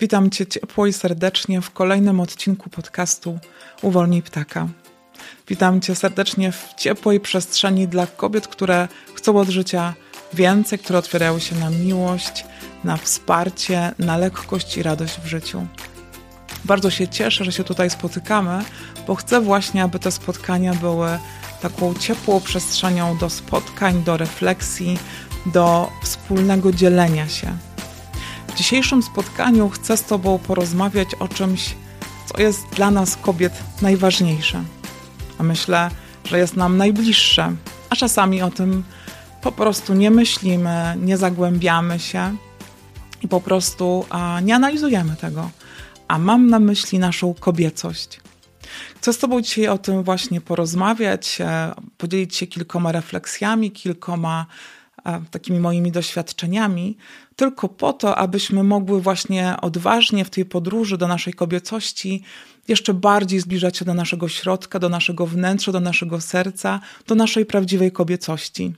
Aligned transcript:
Witam 0.00 0.30
Cię 0.30 0.46
ciepło 0.46 0.86
i 0.86 0.92
serdecznie 0.92 1.60
w 1.60 1.70
kolejnym 1.70 2.20
odcinku 2.20 2.70
podcastu 2.70 3.38
Uwolnij 3.82 4.22
Ptaka. 4.22 4.68
Witam 5.48 5.80
Cię 5.80 5.94
serdecznie 5.94 6.52
w 6.52 6.74
ciepłej 6.76 7.20
przestrzeni 7.20 7.88
dla 7.88 8.06
kobiet, 8.06 8.48
które 8.48 8.88
chcą 9.14 9.38
od 9.38 9.48
życia 9.48 9.94
więcej, 10.32 10.78
które 10.78 10.98
otwierają 10.98 11.38
się 11.38 11.56
na 11.56 11.70
miłość, 11.70 12.44
na 12.84 12.96
wsparcie, 12.96 13.92
na 13.98 14.16
lekkość 14.16 14.76
i 14.76 14.82
radość 14.82 15.20
w 15.20 15.26
życiu. 15.26 15.66
Bardzo 16.64 16.90
się 16.90 17.08
cieszę, 17.08 17.44
że 17.44 17.52
się 17.52 17.64
tutaj 17.64 17.90
spotykamy, 17.90 18.64
bo 19.06 19.14
chcę 19.14 19.40
właśnie, 19.40 19.82
aby 19.82 19.98
te 19.98 20.10
spotkania 20.10 20.74
były 20.74 21.18
taką 21.62 21.94
ciepłą 21.94 22.40
przestrzenią 22.40 23.18
do 23.18 23.30
spotkań, 23.30 24.02
do 24.04 24.16
refleksji, 24.16 24.98
do 25.46 25.90
wspólnego 26.02 26.72
dzielenia 26.72 27.28
się. 27.28 27.67
Dzisiejszym 28.58 29.02
spotkaniu 29.02 29.68
chcę 29.68 29.96
z 29.96 30.04
Tobą 30.04 30.38
porozmawiać 30.38 31.14
o 31.14 31.28
czymś, 31.28 31.74
co 32.26 32.42
jest 32.42 32.66
dla 32.68 32.90
nas 32.90 33.16
kobiet 33.16 33.52
najważniejsze. 33.82 34.62
A 35.38 35.42
myślę, 35.42 35.90
że 36.24 36.38
jest 36.38 36.56
nam 36.56 36.76
najbliższe, 36.76 37.56
a 37.90 37.96
czasami 37.96 38.42
o 38.42 38.50
tym 38.50 38.84
po 39.42 39.52
prostu 39.52 39.94
nie 39.94 40.10
myślimy, 40.10 40.94
nie 40.96 41.16
zagłębiamy 41.16 41.98
się 41.98 42.36
i 43.22 43.28
po 43.28 43.40
prostu 43.40 44.04
nie 44.42 44.54
analizujemy 44.54 45.16
tego. 45.16 45.50
A 46.08 46.18
mam 46.18 46.50
na 46.50 46.58
myśli 46.58 46.98
naszą 46.98 47.34
kobiecość. 47.34 48.20
Chcę 48.96 49.12
z 49.12 49.18
Tobą 49.18 49.40
dzisiaj 49.40 49.68
o 49.68 49.78
tym 49.78 50.02
właśnie 50.02 50.40
porozmawiać, 50.40 51.40
e, 51.40 51.74
podzielić 51.98 52.36
się 52.36 52.46
kilkoma 52.46 52.92
refleksjami, 52.92 53.70
kilkoma 53.70 54.46
takimi 55.30 55.60
moimi 55.60 55.92
doświadczeniami, 55.92 56.96
tylko 57.36 57.68
po 57.68 57.92
to, 57.92 58.16
abyśmy 58.16 58.64
mogły 58.64 59.00
właśnie 59.00 59.54
odważnie 59.62 60.24
w 60.24 60.30
tej 60.30 60.44
podróży 60.44 60.98
do 60.98 61.08
naszej 61.08 61.32
kobiecości 61.32 62.22
jeszcze 62.68 62.94
bardziej 62.94 63.40
zbliżać 63.40 63.76
się 63.76 63.84
do 63.84 63.94
naszego 63.94 64.28
środka, 64.28 64.78
do 64.78 64.88
naszego 64.88 65.26
wnętrza, 65.26 65.72
do 65.72 65.80
naszego 65.80 66.20
serca, 66.20 66.80
do 67.06 67.14
naszej 67.14 67.46
prawdziwej 67.46 67.92
kobiecości. 67.92 68.74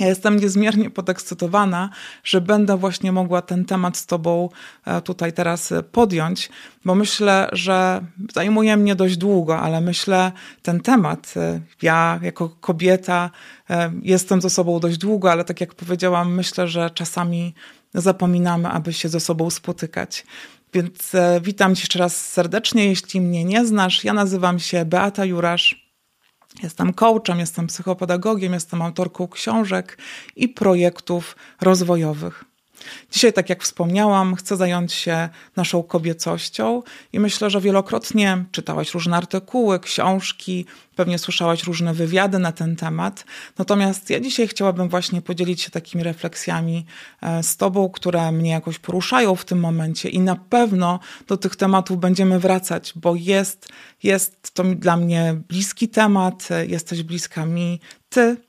Ja 0.00 0.06
jestem 0.06 0.40
niezmiernie 0.40 0.90
podekscytowana, 0.90 1.90
że 2.24 2.40
będę 2.40 2.76
właśnie 2.76 3.12
mogła 3.12 3.42
ten 3.42 3.64
temat 3.64 3.96
z 3.96 4.06
Tobą 4.06 4.48
e, 4.84 5.00
tutaj 5.00 5.32
teraz 5.32 5.72
podjąć, 5.92 6.50
bo 6.84 6.94
myślę, 6.94 7.48
że 7.52 8.04
zajmuje 8.34 8.76
mnie 8.76 8.94
dość 8.94 9.16
długo, 9.16 9.58
ale 9.58 9.80
myślę, 9.80 10.32
ten 10.62 10.80
temat, 10.80 11.34
e, 11.36 11.60
ja 11.82 12.20
jako 12.22 12.48
kobieta 12.48 13.30
e, 13.70 13.92
jestem 14.02 14.40
ze 14.40 14.50
sobą 14.50 14.80
dość 14.80 14.98
długo, 14.98 15.32
ale 15.32 15.44
tak 15.44 15.60
jak 15.60 15.74
powiedziałam, 15.74 16.34
myślę, 16.34 16.68
że 16.68 16.90
czasami 16.90 17.54
zapominamy, 17.94 18.68
aby 18.68 18.92
się 18.92 19.08
ze 19.08 19.20
sobą 19.20 19.50
spotykać. 19.50 20.24
Więc 20.74 21.12
witam 21.42 21.74
Cię 21.74 21.82
jeszcze 21.82 21.98
raz 21.98 22.26
serdecznie, 22.26 22.86
jeśli 22.86 23.20
mnie 23.20 23.44
nie 23.44 23.66
znasz. 23.66 24.04
Ja 24.04 24.12
nazywam 24.12 24.58
się 24.58 24.84
Beata 24.84 25.24
Jurasz. 25.24 25.85
Jestem 26.62 26.94
coachem, 26.94 27.38
jestem 27.40 27.66
psychopedagogiem, 27.66 28.52
jestem 28.52 28.82
autorką 28.82 29.28
książek 29.28 29.98
i 30.36 30.48
projektów 30.48 31.36
rozwojowych. 31.60 32.44
Dzisiaj, 33.10 33.32
tak 33.32 33.50
jak 33.50 33.62
wspomniałam, 33.62 34.34
chcę 34.34 34.56
zająć 34.56 34.92
się 34.92 35.28
naszą 35.56 35.82
kobiecością 35.82 36.82
i 37.12 37.20
myślę, 37.20 37.50
że 37.50 37.60
wielokrotnie 37.60 38.44
czytałaś 38.52 38.94
różne 38.94 39.16
artykuły, 39.16 39.80
książki, 39.80 40.66
pewnie 40.96 41.18
słyszałaś 41.18 41.64
różne 41.64 41.94
wywiady 41.94 42.38
na 42.38 42.52
ten 42.52 42.76
temat. 42.76 43.24
Natomiast 43.58 44.10
ja 44.10 44.20
dzisiaj 44.20 44.48
chciałabym 44.48 44.88
właśnie 44.88 45.22
podzielić 45.22 45.62
się 45.62 45.70
takimi 45.70 46.04
refleksjami 46.04 46.86
e, 47.22 47.42
z 47.42 47.56
Tobą, 47.56 47.88
które 47.90 48.32
mnie 48.32 48.50
jakoś 48.50 48.78
poruszają 48.78 49.34
w 49.34 49.44
tym 49.44 49.60
momencie 49.60 50.08
i 50.08 50.20
na 50.20 50.36
pewno 50.36 51.00
do 51.26 51.36
tych 51.36 51.56
tematów 51.56 52.00
będziemy 52.00 52.40
wracać, 52.40 52.92
bo 52.96 53.14
jest, 53.14 53.68
jest 54.02 54.54
to 54.54 54.64
dla 54.64 54.96
mnie 54.96 55.40
bliski 55.48 55.88
temat, 55.88 56.48
e, 56.50 56.66
jesteś 56.66 57.02
bliska 57.02 57.46
mi, 57.46 57.80
Ty 58.08 58.45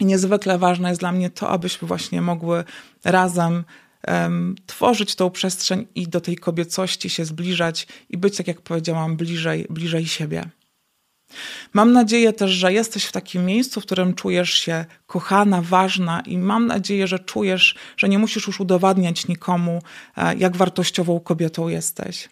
i 0.00 0.04
niezwykle 0.04 0.58
ważne 0.58 0.88
jest 0.88 1.00
dla 1.00 1.12
mnie 1.12 1.30
to, 1.30 1.48
abyśmy 1.48 1.88
właśnie 1.88 2.20
mogły 2.20 2.64
razem 3.04 3.64
um, 4.08 4.54
tworzyć 4.66 5.14
tą 5.14 5.30
przestrzeń 5.30 5.86
i 5.94 6.08
do 6.08 6.20
tej 6.20 6.36
kobiecości 6.36 7.10
się 7.10 7.24
zbliżać 7.24 7.86
i 8.10 8.16
być, 8.16 8.36
tak 8.36 8.48
jak 8.48 8.60
powiedziałam, 8.60 9.16
bliżej, 9.16 9.66
bliżej 9.70 10.06
siebie. 10.06 10.50
Mam 11.72 11.92
nadzieję 11.92 12.32
też, 12.32 12.50
że 12.50 12.72
jesteś 12.72 13.04
w 13.04 13.12
takim 13.12 13.44
miejscu, 13.44 13.80
w 13.80 13.84
którym 13.84 14.14
czujesz 14.14 14.50
się 14.54 14.84
kochana, 15.06 15.62
ważna 15.62 16.20
i 16.20 16.38
mam 16.38 16.66
nadzieję, 16.66 17.06
że 17.06 17.18
czujesz, 17.18 17.74
że 17.96 18.08
nie 18.08 18.18
musisz 18.18 18.46
już 18.46 18.60
udowadniać 18.60 19.28
nikomu, 19.28 19.82
e, 20.16 20.36
jak 20.36 20.56
wartościową 20.56 21.20
kobietą 21.20 21.68
jesteś. 21.68 22.28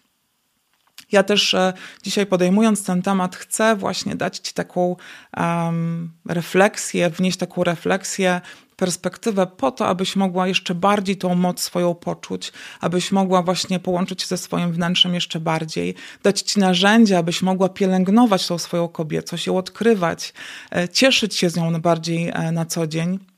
Ja 1.13 1.23
też 1.23 1.53
e, 1.53 1.73
dzisiaj 2.03 2.25
podejmując 2.25 2.85
ten 2.85 3.01
temat, 3.01 3.35
chcę 3.35 3.75
właśnie 3.75 4.15
dać 4.15 4.37
Ci 4.37 4.53
taką 4.53 4.95
um, 5.37 6.11
refleksję, 6.25 7.09
wnieść 7.09 7.37
taką 7.37 7.63
refleksję, 7.63 8.41
perspektywę 8.75 9.47
po 9.47 9.71
to, 9.71 9.87
abyś 9.87 10.15
mogła 10.15 10.47
jeszcze 10.47 10.75
bardziej 10.75 11.17
tą 11.17 11.35
moc 11.35 11.61
swoją 11.61 11.95
poczuć, 11.95 12.51
abyś 12.81 13.11
mogła 13.11 13.41
właśnie 13.41 13.79
połączyć 13.79 14.21
się 14.21 14.27
ze 14.27 14.37
swoim 14.37 14.71
wnętrzem 14.71 15.13
jeszcze 15.13 15.39
bardziej, 15.39 15.95
dać 16.23 16.41
Ci 16.41 16.59
narzędzia, 16.59 17.17
abyś 17.17 17.41
mogła 17.41 17.69
pielęgnować 17.69 18.47
tą 18.47 18.57
swoją 18.57 18.87
kobiecość, 18.87 19.47
ją 19.47 19.57
odkrywać, 19.57 20.33
e, 20.75 20.89
cieszyć 20.89 21.35
się 21.35 21.49
z 21.49 21.55
nią 21.55 21.81
bardziej 21.81 22.29
e, 22.29 22.51
na 22.51 22.65
co 22.65 22.87
dzień 22.87 23.32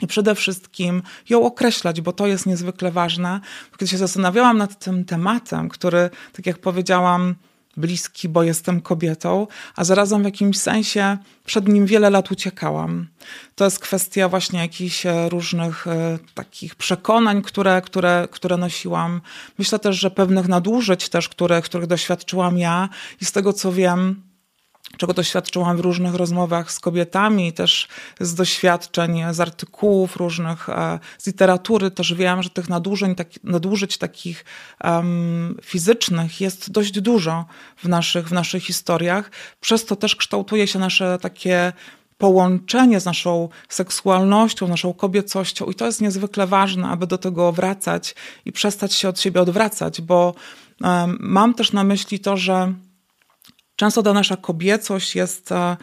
i 0.00 0.06
przede 0.06 0.34
wszystkim 0.34 1.02
ją 1.28 1.42
określać, 1.42 2.00
bo 2.00 2.12
to 2.12 2.26
jest 2.26 2.46
niezwykle 2.46 2.90
ważne. 2.90 3.40
Kiedy 3.70 3.86
się 3.86 3.98
zastanawiałam 3.98 4.58
nad 4.58 4.78
tym 4.78 5.04
tematem, 5.04 5.68
który, 5.68 6.10
tak 6.32 6.46
jak 6.46 6.58
powiedziałam, 6.58 7.34
bliski, 7.76 8.28
bo 8.28 8.42
jestem 8.42 8.80
kobietą, 8.80 9.46
a 9.76 9.84
zarazem 9.84 10.22
w 10.22 10.24
jakimś 10.24 10.58
sensie 10.58 11.18
przed 11.44 11.68
nim 11.68 11.86
wiele 11.86 12.10
lat 12.10 12.30
uciekałam. 12.30 13.06
To 13.54 13.64
jest 13.64 13.78
kwestia 13.78 14.28
właśnie 14.28 14.60
jakichś 14.60 15.06
e, 15.06 15.28
różnych 15.28 15.86
e, 15.86 16.18
takich 16.34 16.74
przekonań, 16.74 17.42
które, 17.42 17.82
które, 17.82 18.28
które 18.30 18.56
nosiłam. 18.56 19.20
Myślę 19.58 19.78
też, 19.78 19.96
że 19.96 20.10
pewnych 20.10 20.48
nadużyć 20.48 21.08
też, 21.08 21.28
które, 21.28 21.62
których 21.62 21.86
doświadczyłam 21.86 22.58
ja 22.58 22.88
i 23.20 23.24
z 23.24 23.32
tego 23.32 23.52
co 23.52 23.72
wiem, 23.72 24.22
czego 25.00 25.14
doświadczyłam 25.14 25.76
w 25.76 25.80
różnych 25.80 26.14
rozmowach 26.14 26.72
z 26.72 26.80
kobietami, 26.80 27.52
też 27.52 27.88
z 28.20 28.34
doświadczeń, 28.34 29.22
z 29.30 29.40
artykułów 29.40 30.16
różnych, 30.16 30.68
e, 30.68 30.98
z 31.18 31.26
literatury, 31.26 31.90
też 31.90 32.14
wiem, 32.14 32.42
że 32.42 32.50
tych 32.50 32.68
nadużeń, 32.68 33.14
tak, 33.14 33.28
nadużyć 33.44 33.98
takich 33.98 34.44
um, 34.84 35.56
fizycznych 35.62 36.40
jest 36.40 36.70
dość 36.70 37.00
dużo 37.00 37.44
w 37.76 37.88
naszych, 37.88 38.28
w 38.28 38.32
naszych 38.32 38.64
historiach. 38.64 39.30
Przez 39.60 39.84
to 39.84 39.96
też 39.96 40.16
kształtuje 40.16 40.66
się 40.66 40.78
nasze 40.78 41.18
takie 41.18 41.72
połączenie 42.18 43.00
z 43.00 43.04
naszą 43.04 43.48
seksualnością, 43.68 44.68
naszą 44.68 44.92
kobiecością 44.92 45.66
i 45.66 45.74
to 45.74 45.86
jest 45.86 46.00
niezwykle 46.00 46.46
ważne, 46.46 46.88
aby 46.88 47.06
do 47.06 47.18
tego 47.18 47.52
wracać 47.52 48.14
i 48.44 48.52
przestać 48.52 48.92
się 48.94 49.08
od 49.08 49.20
siebie 49.20 49.40
odwracać, 49.40 50.00
bo 50.00 50.34
um, 50.80 51.16
mam 51.20 51.54
też 51.54 51.72
na 51.72 51.84
myśli 51.84 52.20
to, 52.20 52.36
że 52.36 52.74
Często 53.80 54.02
ta 54.02 54.12
nasza 54.12 54.36
kobiecość 54.36 55.14
jest 55.14 55.52
e, 55.52 55.76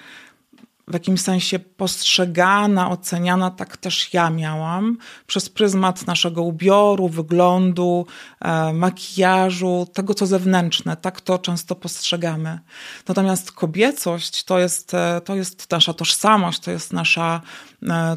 w 0.87 0.93
jakimś 0.93 1.21
sensie 1.21 1.59
postrzegana, 1.59 2.89
oceniana, 2.89 3.51
tak 3.51 3.77
też 3.77 4.13
ja 4.13 4.29
miałam, 4.29 4.97
przez 5.27 5.49
pryzmat 5.49 6.07
naszego 6.07 6.43
ubioru, 6.43 7.09
wyglądu, 7.09 8.05
e, 8.41 8.73
makijażu, 8.73 9.87
tego 9.93 10.13
co 10.13 10.25
zewnętrzne. 10.25 10.97
Tak 10.97 11.21
to 11.21 11.39
często 11.39 11.75
postrzegamy. 11.75 12.59
Natomiast 13.07 13.51
kobiecość 13.51 14.43
to 14.43 14.59
jest, 14.59 14.93
e, 14.93 15.21
to 15.25 15.35
jest 15.35 15.71
nasza 15.71 15.93
tożsamość, 15.93 16.59
to 16.59 16.71
jest 16.71 16.93
nasza, 16.93 17.41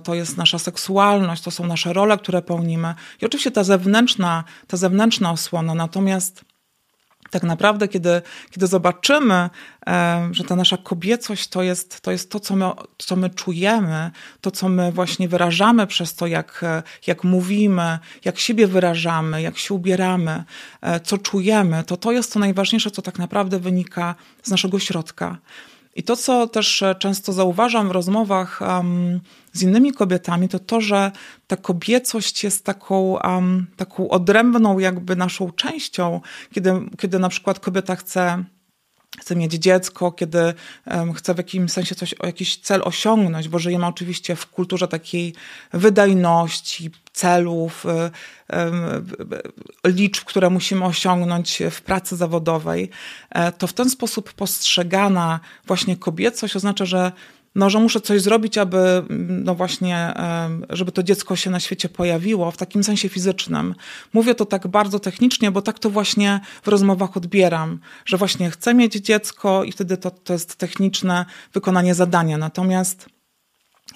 to 0.04 0.14
jest 0.14 0.36
nasza 0.36 0.58
seksualność, 0.58 1.42
to 1.42 1.50
są 1.50 1.66
nasze 1.66 1.92
role, 1.92 2.18
które 2.18 2.42
pełnimy. 2.42 2.94
I 3.22 3.26
oczywiście 3.26 3.50
ta 3.50 3.64
zewnętrzna, 3.64 4.44
ta 4.66 4.76
zewnętrzna 4.76 5.30
osłona, 5.30 5.74
natomiast 5.74 6.49
tak 7.30 7.42
naprawdę, 7.42 7.88
kiedy, 7.88 8.22
kiedy 8.50 8.66
zobaczymy, 8.66 9.50
e, 9.86 10.28
że 10.32 10.44
ta 10.44 10.56
nasza 10.56 10.76
kobiecość 10.76 11.48
to 11.48 11.62
jest 11.62 12.00
to, 12.00 12.10
jest 12.10 12.30
to 12.30 12.40
co, 12.40 12.56
my, 12.56 12.66
co 12.98 13.16
my 13.16 13.30
czujemy, 13.30 14.10
to, 14.40 14.50
co 14.50 14.68
my 14.68 14.92
właśnie 14.92 15.28
wyrażamy 15.28 15.86
przez 15.86 16.14
to, 16.14 16.26
jak, 16.26 16.64
jak 17.06 17.24
mówimy, 17.24 17.98
jak 18.24 18.38
siebie 18.38 18.66
wyrażamy, 18.66 19.42
jak 19.42 19.58
się 19.58 19.74
ubieramy, 19.74 20.44
e, 20.80 21.00
co 21.00 21.18
czujemy, 21.18 21.84
to 21.84 21.96
to 21.96 22.12
jest 22.12 22.32
to 22.32 22.38
najważniejsze, 22.40 22.90
co 22.90 23.02
tak 23.02 23.18
naprawdę 23.18 23.58
wynika 23.58 24.14
z 24.42 24.50
naszego 24.50 24.78
środka. 24.78 25.38
I 25.96 26.02
to, 26.02 26.16
co 26.16 26.46
też 26.46 26.82
e, 26.82 26.94
często 26.94 27.32
zauważam 27.32 27.88
w 27.88 27.90
rozmowach 27.90 28.60
um, 28.60 29.20
z 29.52 29.62
innymi 29.62 29.92
kobietami, 29.92 30.48
to 30.48 30.58
to, 30.58 30.80
że 30.80 31.12
ta 31.46 31.56
kobiecość 31.56 32.44
jest 32.44 32.64
taką, 32.64 33.18
um, 33.24 33.66
taką 33.76 34.08
odrębną 34.08 34.78
jakby 34.78 35.16
naszą 35.16 35.52
częścią, 35.52 36.20
kiedy, 36.52 36.72
kiedy 36.98 37.18
na 37.18 37.28
przykład 37.28 37.60
kobieta 37.60 37.96
chce 37.96 38.44
chcę 39.18 39.36
mieć 39.36 39.52
dziecko, 39.52 40.12
kiedy 40.12 40.54
um, 40.86 41.12
chcę 41.12 41.34
w 41.34 41.38
jakimś 41.38 41.72
sensie 41.72 41.94
coś, 41.94 42.14
jakiś 42.22 42.56
cel 42.56 42.80
osiągnąć, 42.84 43.48
bo 43.48 43.58
żyjemy 43.58 43.86
oczywiście 43.86 44.36
w 44.36 44.46
kulturze 44.46 44.88
takiej 44.88 45.34
wydajności, 45.72 46.90
celów, 47.12 47.86
liczb, 49.86 50.24
które 50.24 50.50
musimy 50.50 50.84
osiągnąć 50.84 51.62
w 51.70 51.82
pracy 51.82 52.16
zawodowej, 52.16 52.90
e, 53.30 53.52
to 53.52 53.66
w 53.66 53.72
ten 53.72 53.90
sposób 53.90 54.32
postrzegana 54.32 55.40
właśnie 55.66 55.96
kobiecość 55.96 56.56
oznacza, 56.56 56.84
że 56.84 57.12
no, 57.54 57.70
że 57.70 57.80
muszę 57.80 58.00
coś 58.00 58.22
zrobić, 58.22 58.58
aby, 58.58 58.78
mm, 58.78 59.44
no 59.44 59.54
właśnie, 59.54 60.14
żeby 60.70 60.92
to 60.92 61.02
dziecko 61.02 61.36
się 61.36 61.50
na 61.50 61.60
świecie 61.60 61.88
pojawiło 61.88 62.50
w 62.50 62.56
takim 62.56 62.84
sensie 62.84 63.08
fizycznym. 63.08 63.74
Mówię 64.12 64.34
to 64.34 64.46
tak 64.46 64.68
bardzo 64.68 65.00
technicznie, 65.00 65.50
bo 65.50 65.62
tak 65.62 65.78
to 65.78 65.90
właśnie 65.90 66.40
w 66.62 66.68
rozmowach 66.68 67.16
odbieram, 67.16 67.80
że 68.04 68.16
właśnie 68.16 68.50
chcę 68.50 68.74
mieć 68.74 68.92
dziecko 68.92 69.64
i 69.64 69.72
wtedy 69.72 69.96
to, 69.96 70.10
to 70.10 70.32
jest 70.32 70.56
techniczne 70.56 71.26
wykonanie 71.52 71.94
zadania. 71.94 72.38
Natomiast 72.38 73.08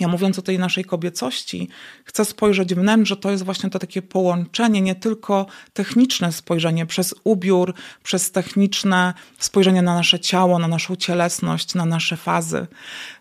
ja 0.01 0.09
mówiąc 0.09 0.39
o 0.39 0.43
tej 0.43 0.59
naszej 0.59 0.85
kobiecości, 0.85 1.69
chcę 2.05 2.25
spojrzeć 2.25 2.75
wnętrz, 2.75 3.09
że 3.09 3.17
to 3.17 3.31
jest 3.31 3.45
właśnie 3.45 3.71
to 3.71 3.79
takie 3.79 4.03
połączenie, 4.03 4.81
nie 4.81 4.95
tylko 4.95 5.47
techniczne 5.73 6.33
spojrzenie 6.33 6.87
przez 6.87 7.15
ubiór, 7.25 7.75
przez 8.03 8.31
techniczne 8.31 9.15
spojrzenie 9.39 9.83
na 9.83 9.95
nasze 9.95 10.21
ciało, 10.21 10.59
na 10.59 10.69
naszą 10.69 10.97
cielesność, 10.97 11.75
na 11.75 11.85
nasze 11.85 12.17
fazy. 12.17 12.67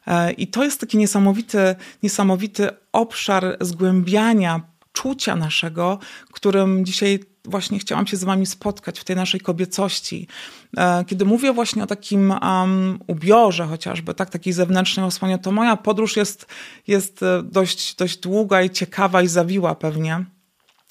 E, 0.07 0.31
I 0.31 0.47
to 0.47 0.63
jest 0.63 0.79
taki 0.79 0.97
niesamowity, 0.97 1.75
niesamowity 2.03 2.69
obszar 2.91 3.57
zgłębiania 3.61 4.61
czucia 4.93 5.35
naszego, 5.35 5.99
którym 6.31 6.85
dzisiaj 6.85 7.19
właśnie 7.45 7.79
chciałam 7.79 8.07
się 8.07 8.17
z 8.17 8.23
wami 8.23 8.45
spotkać 8.45 8.99
w 8.99 9.03
tej 9.03 9.15
naszej 9.15 9.39
kobiecości. 9.39 10.27
E, 10.77 11.05
kiedy 11.05 11.25
mówię 11.25 11.53
właśnie 11.53 11.83
o 11.83 11.87
takim 11.87 12.31
um, 12.31 12.99
ubiorze 13.07 13.65
chociażby, 13.65 14.13
tak, 14.13 14.29
takiej 14.29 14.53
zewnętrznej 14.53 15.05
osłonie, 15.05 15.39
to 15.39 15.51
moja 15.51 15.77
podróż 15.77 16.17
jest, 16.17 16.45
jest 16.87 17.23
e, 17.23 17.43
dość, 17.43 17.95
dość 17.95 18.17
długa 18.17 18.61
i 18.61 18.69
ciekawa 18.69 19.21
i 19.21 19.27
zawiła 19.27 19.75
pewnie 19.75 20.25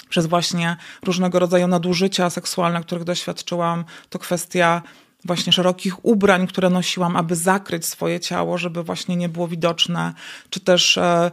przez 0.08 0.26
właśnie 0.26 0.76
różnego 1.02 1.38
rodzaju 1.38 1.68
nadużycia 1.68 2.30
seksualne, 2.30 2.80
których 2.80 3.04
doświadczyłam. 3.04 3.84
To 4.08 4.18
kwestia 4.18 4.82
właśnie 5.24 5.52
szerokich 5.52 6.04
ubrań, 6.04 6.46
które 6.46 6.70
nosiłam, 6.70 7.16
aby 7.16 7.36
zakryć 7.36 7.86
swoje 7.86 8.20
ciało, 8.20 8.58
żeby 8.58 8.82
właśnie 8.82 9.16
nie 9.16 9.28
było 9.28 9.48
widoczne, 9.48 10.14
czy 10.50 10.60
też 10.60 10.98
e, 10.98 11.30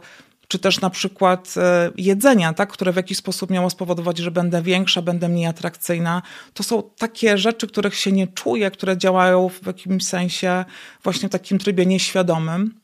czy 0.50 0.58
też 0.58 0.80
na 0.80 0.90
przykład 0.90 1.54
e, 1.56 1.90
jedzenia, 1.96 2.52
tak, 2.52 2.72
które 2.72 2.92
w 2.92 2.96
jakiś 2.96 3.18
sposób 3.18 3.50
miało 3.50 3.70
spowodować, 3.70 4.18
że 4.18 4.30
będę 4.30 4.62
większa, 4.62 5.02
będę 5.02 5.28
mniej 5.28 5.46
atrakcyjna. 5.46 6.22
To 6.54 6.62
są 6.62 6.82
takie 6.98 7.38
rzeczy, 7.38 7.66
których 7.66 7.94
się 7.94 8.12
nie 8.12 8.26
czuję, 8.26 8.70
które 8.70 8.96
działają 8.96 9.48
w 9.48 9.66
jakimś 9.66 10.04
sensie 10.04 10.64
właśnie 11.02 11.28
w 11.28 11.32
takim 11.32 11.58
trybie 11.58 11.86
nieświadomym. 11.86 12.79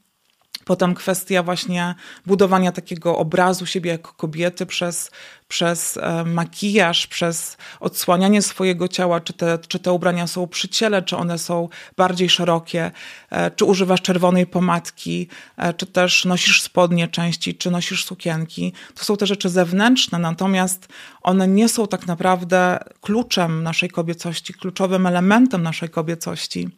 Potem 0.66 0.94
kwestia 0.94 1.42
właśnie 1.42 1.94
budowania 2.26 2.72
takiego 2.72 3.18
obrazu 3.18 3.66
siebie 3.66 3.90
jako 3.90 4.12
kobiety 4.12 4.66
przez, 4.66 5.10
przez 5.48 5.96
e, 5.96 6.24
makijaż, 6.24 7.06
przez 7.06 7.56
odsłanianie 7.80 8.42
swojego 8.42 8.88
ciała, 8.88 9.20
czy 9.20 9.32
te, 9.32 9.58
czy 9.68 9.78
te 9.78 9.92
ubrania 9.92 10.26
są 10.26 10.46
przy 10.46 10.68
ciele, 10.68 11.02
czy 11.02 11.16
one 11.16 11.38
są 11.38 11.68
bardziej 11.96 12.30
szerokie, 12.30 12.90
e, 13.30 13.50
czy 13.50 13.64
używasz 13.64 14.02
czerwonej 14.02 14.46
pomadki, 14.46 15.28
e, 15.56 15.74
czy 15.74 15.86
też 15.86 16.24
nosisz 16.24 16.62
spodnie 16.62 17.08
części, 17.08 17.54
czy 17.54 17.70
nosisz 17.70 18.04
sukienki. 18.04 18.72
To 18.94 19.04
są 19.04 19.16
te 19.16 19.26
rzeczy 19.26 19.48
zewnętrzne, 19.48 20.19
natomiast 20.19 20.88
one 21.22 21.48
nie 21.48 21.69
są 21.69 21.86
tak 21.88 22.06
naprawdę 22.06 22.78
kluczem 23.00 23.62
naszej 23.62 23.88
kobiecości, 23.90 24.54
kluczowym 24.54 25.06
elementem 25.06 25.62
naszej 25.62 25.88
kobiecości. 25.88 26.69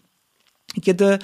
Kiedy 0.83 1.19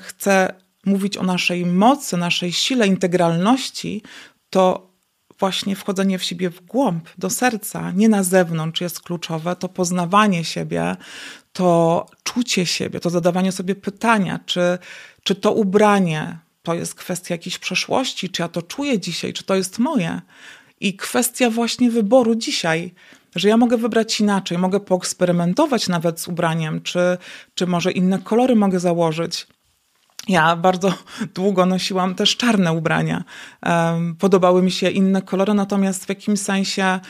chcę 0.00 0.62
mówić 0.86 1.16
o 1.16 1.22
naszej 1.22 1.66
mocy, 1.66 2.16
naszej 2.16 2.52
sile, 2.52 2.86
integralności, 2.86 4.02
to 4.50 4.92
właśnie 5.38 5.76
wchodzenie 5.76 6.18
w 6.18 6.24
siebie 6.24 6.50
w 6.50 6.60
głąb, 6.60 7.08
do 7.18 7.30
serca, 7.30 7.90
nie 7.90 8.08
na 8.08 8.22
zewnątrz 8.22 8.80
jest 8.80 9.00
kluczowe, 9.00 9.56
to 9.56 9.68
poznawanie 9.68 10.44
siebie, 10.44 10.96
to 11.52 12.06
czucie 12.22 12.66
siebie, 12.66 13.00
to 13.00 13.10
zadawanie 13.10 13.52
sobie 13.52 13.74
pytania, 13.74 14.40
czy, 14.46 14.78
czy 15.22 15.34
to 15.34 15.52
ubranie 15.52 16.38
to 16.62 16.74
jest 16.74 16.94
kwestia 16.94 17.34
jakiejś 17.34 17.58
przeszłości, 17.58 18.30
czy 18.30 18.42
ja 18.42 18.48
to 18.48 18.62
czuję 18.62 19.00
dzisiaj, 19.00 19.32
czy 19.32 19.44
to 19.44 19.54
jest 19.54 19.78
moje. 19.78 20.20
I 20.80 20.96
kwestia 20.96 21.50
właśnie 21.50 21.90
wyboru 21.90 22.34
dzisiaj, 22.34 22.94
że 23.36 23.48
ja 23.48 23.56
mogę 23.56 23.76
wybrać 23.76 24.20
inaczej, 24.20 24.58
mogę 24.58 24.80
poeksperymentować 24.80 25.88
nawet 25.88 26.20
z 26.20 26.28
ubraniem, 26.28 26.82
czy, 26.82 27.18
czy 27.54 27.66
może 27.66 27.92
inne 27.92 28.18
kolory 28.18 28.56
mogę 28.56 28.80
założyć. 28.80 29.46
Ja 30.28 30.56
bardzo 30.56 30.94
długo 31.34 31.66
nosiłam 31.66 32.14
też 32.14 32.36
czarne 32.36 32.72
ubrania. 32.72 33.24
Podobały 34.18 34.62
mi 34.62 34.70
się 34.70 34.90
inne 34.90 35.22
kolory, 35.22 35.54
natomiast 35.54 36.04
w 36.04 36.08
jakimś 36.08 36.40
sensie 36.40 37.00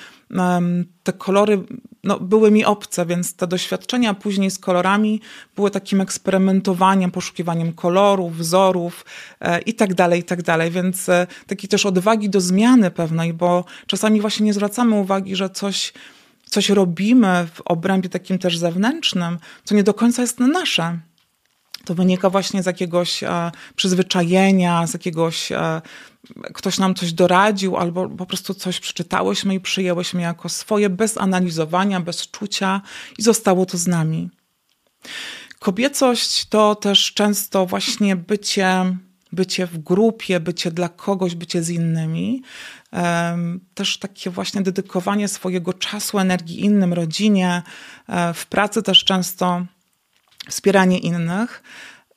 te 1.02 1.12
kolory 1.12 1.62
no, 2.04 2.20
były 2.20 2.50
mi 2.50 2.64
obce, 2.64 3.06
więc 3.06 3.36
te 3.36 3.46
doświadczenia 3.46 4.14
później 4.14 4.50
z 4.50 4.58
kolorami 4.58 5.20
były 5.56 5.70
takim 5.70 6.00
eksperymentowaniem, 6.00 7.10
poszukiwaniem 7.10 7.72
kolorów, 7.72 8.36
wzorów 8.36 9.04
e, 9.40 9.60
i 9.60 9.74
tak 9.74 9.94
dalej, 9.94 10.20
i 10.20 10.24
tak 10.24 10.42
dalej. 10.42 10.70
Więc 10.70 11.08
e, 11.08 11.26
takiej 11.46 11.68
też 11.68 11.86
odwagi 11.86 12.30
do 12.30 12.40
zmiany 12.40 12.90
pewnej, 12.90 13.32
bo 13.32 13.64
czasami 13.86 14.20
właśnie 14.20 14.46
nie 14.46 14.52
zwracamy 14.52 14.94
uwagi, 14.94 15.36
że 15.36 15.50
coś, 15.50 15.92
coś 16.44 16.68
robimy 16.70 17.46
w 17.54 17.60
obrębie 17.60 18.08
takim 18.08 18.38
też 18.38 18.58
zewnętrznym, 18.58 19.38
co 19.64 19.74
nie 19.74 19.82
do 19.82 19.94
końca 19.94 20.22
jest 20.22 20.40
nasze 20.40 20.98
to 21.84 21.94
wynika 21.94 22.31
właśnie 22.31 22.62
z 22.62 22.67
jakiegoś 22.67 23.23
e, 23.23 23.50
przyzwyczajenia, 23.76 24.87
z 24.87 24.93
jakiegoś 24.93 25.52
e, 25.52 25.82
ktoś 26.55 26.79
nam 26.79 26.94
coś 26.94 27.12
doradził, 27.12 27.76
albo 27.76 28.08
po 28.08 28.26
prostu 28.26 28.55
coś 28.55 28.81
przeczytałyśmy 28.81 29.55
i 29.55 29.61
przyjęłyśmy 29.61 30.23
jako 30.23 30.49
swoje, 30.49 30.90
bez 30.90 31.19
analizowania, 31.19 32.00
bez 32.00 32.31
czucia 32.31 32.81
i 33.19 33.23
zostało 33.23 33.67
to 33.67 33.79
z 33.79 33.87
nami. 33.87 34.31
Kobiecość 35.58 36.49
to 36.49 36.75
też 36.75 37.14
często 37.14 37.67
właśnie 37.67 38.17
bycie, 38.17 38.96
bycie 39.32 39.67
w 39.67 39.79
grupie, 39.79 40.40
bycie 40.40 40.70
dla 40.70 40.88
kogoś, 40.88 41.34
bycie 41.34 41.62
z 41.62 41.70
innymi. 41.70 42.43
Też 43.75 43.99
takie 43.99 44.31
właśnie 44.31 44.62
dedykowanie 44.62 45.29
swojego 45.29 45.73
czasu, 45.73 46.19
energii 46.19 46.64
innym, 46.64 46.93
rodzinie, 46.93 47.62
e, 48.08 48.34
w 48.34 48.46
pracy 48.46 48.82
też 48.82 49.05
często 49.05 49.67
wspieranie 50.48 50.98
innych. 50.98 51.62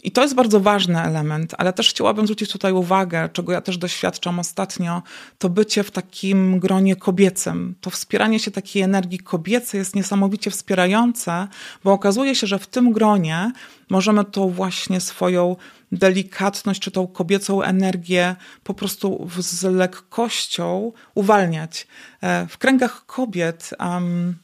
I 0.06 0.12
to 0.12 0.22
jest 0.22 0.36
bardzo 0.36 0.60
ważny 0.60 1.01
element, 1.01 1.56
ale 1.57 1.74
też 1.74 1.89
chciałabym 1.89 2.25
zwrócić 2.25 2.51
tutaj 2.51 2.72
uwagę, 2.72 3.30
czego 3.33 3.51
ja 3.51 3.62
też 3.62 3.77
doświadczam 3.77 4.39
ostatnio, 4.39 5.01
to 5.38 5.50
bycie 5.50 5.83
w 5.83 5.92
takim 5.92 6.60
gronie 6.60 6.95
kobiecym. 6.95 7.75
To 7.81 7.89
wspieranie 7.89 8.39
się 8.39 8.51
takiej 8.51 8.81
energii 8.81 9.19
kobiecej 9.19 9.80
jest 9.80 9.95
niesamowicie 9.95 10.51
wspierające, 10.51 11.48
bo 11.83 11.92
okazuje 11.92 12.35
się, 12.35 12.47
że 12.47 12.59
w 12.59 12.68
tym 12.68 12.92
gronie 12.92 13.52
możemy 13.90 14.26
tą 14.26 14.50
właśnie 14.50 15.02
swoją 15.02 15.56
delikatność 15.92 16.81
czy 16.81 16.92
tą 16.92 17.07
kobiecą 17.07 17.61
energię 17.61 18.35
po 18.64 18.73
prostu 18.73 19.28
z 19.38 19.64
lekkością 19.64 20.92
uwalniać. 21.16 21.88
E, 22.21 22.47
w 22.47 22.57
kręgach 22.57 23.06
kobiet 23.06 23.69
um, 23.80 24.35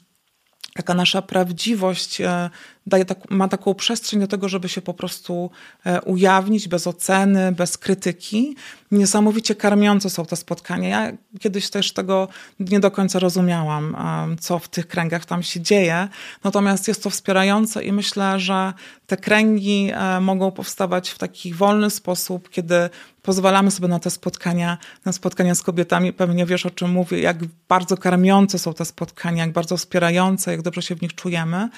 taka 0.74 0.94
nasza 0.94 1.22
prawdziwość 1.22 2.22
e, 2.22 2.50
daje 2.88 3.06
tak, 3.06 3.32
ma 3.32 3.48
taką 3.48 3.74
przestrzeń 3.74 4.20
do 4.20 4.28
tego, 4.28 4.50
żeby 4.50 4.70
się 4.70 4.82
po 4.82 4.94
prostu 4.94 5.52
e, 5.86 6.02
ujawnić 6.02 6.68
bez 6.68 6.88
oceny, 6.88 7.52
bez 7.52 7.78
krytyki. 7.78 8.56
Niesamowicie 8.92 9.56
karmiące 9.56 10.10
są 10.10 10.26
te 10.26 10.36
spotkania. 10.36 10.90
Ja 10.90 11.18
kiedyś 11.40 11.70
też 11.70 11.94
tego 11.94 12.28
nie 12.60 12.80
do 12.80 12.92
końca 12.92 13.20
rozumiałam, 13.20 13.98
co 14.40 14.60
w 14.60 14.68
tych 14.68 14.88
kręgach 14.88 15.26
tam 15.26 15.44
się 15.44 15.62
dzieje. 15.62 16.08
Natomiast 16.44 16.88
jest 16.88 17.04
to 17.04 17.10
wspierające 17.10 17.84
i 17.84 17.92
myślę, 17.92 18.40
że 18.40 18.74
te 19.08 19.18
kręgi 19.18 19.92
e, 19.94 20.20
mogą 20.20 20.52
powstawać 20.52 21.10
w 21.10 21.18
taki 21.18 21.54
wolny 21.54 21.90
sposób, 21.90 22.50
kiedy 22.50 22.90
pozwalamy 23.22 23.72
sobie 23.72 23.88
na 23.88 24.00
te 24.00 24.10
spotkania, 24.10 24.78
na 25.06 25.12
spotkania 25.12 25.56
z 25.56 25.62
kobietami. 25.62 26.14
Pewnie 26.14 26.46
wiesz, 26.46 26.66
o 26.66 26.70
czym 26.70 26.92
mówię, 26.92 27.20
jak 27.20 27.38
bardzo 27.70 27.98
karmiące 27.98 28.60
są 28.60 28.74
te 28.74 28.86
spotkania, 28.86 29.44
jak 29.44 29.54
bardzo 29.54 29.78
wspierające, 29.78 30.52
jak 30.52 30.62
dobrze 30.62 30.82
się 30.82 30.96
w 30.96 31.02
nich 31.02 31.16
czujemy. 31.16 31.70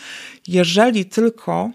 Jeżeli 0.48 0.93
tylko 1.06 1.72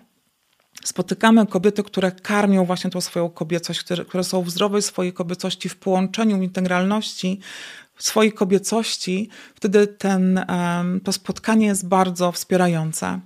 spotykamy 0.85 1.47
kobiety, 1.47 1.83
które 1.83 2.13
karmią 2.13 2.65
właśnie 2.65 2.91
tą 2.91 3.01
swoją 3.01 3.31
kobiecość, 3.31 3.81
które, 3.81 4.05
które 4.05 4.25
są 4.25 4.43
w 4.43 4.51
zdrowej 4.51 4.83
swojej 4.83 5.13
kobiecości, 5.13 5.69
w 5.69 5.77
połączeniu, 5.77 6.43
integralności 6.43 7.41
swojej 7.99 8.33
kobiecości, 8.33 9.29
wtedy 9.55 9.87
ten, 9.87 10.45
to 11.05 11.13
spotkanie 11.13 11.67
jest 11.67 11.89
bardzo 11.89 12.33
wspierające. 12.33 13.21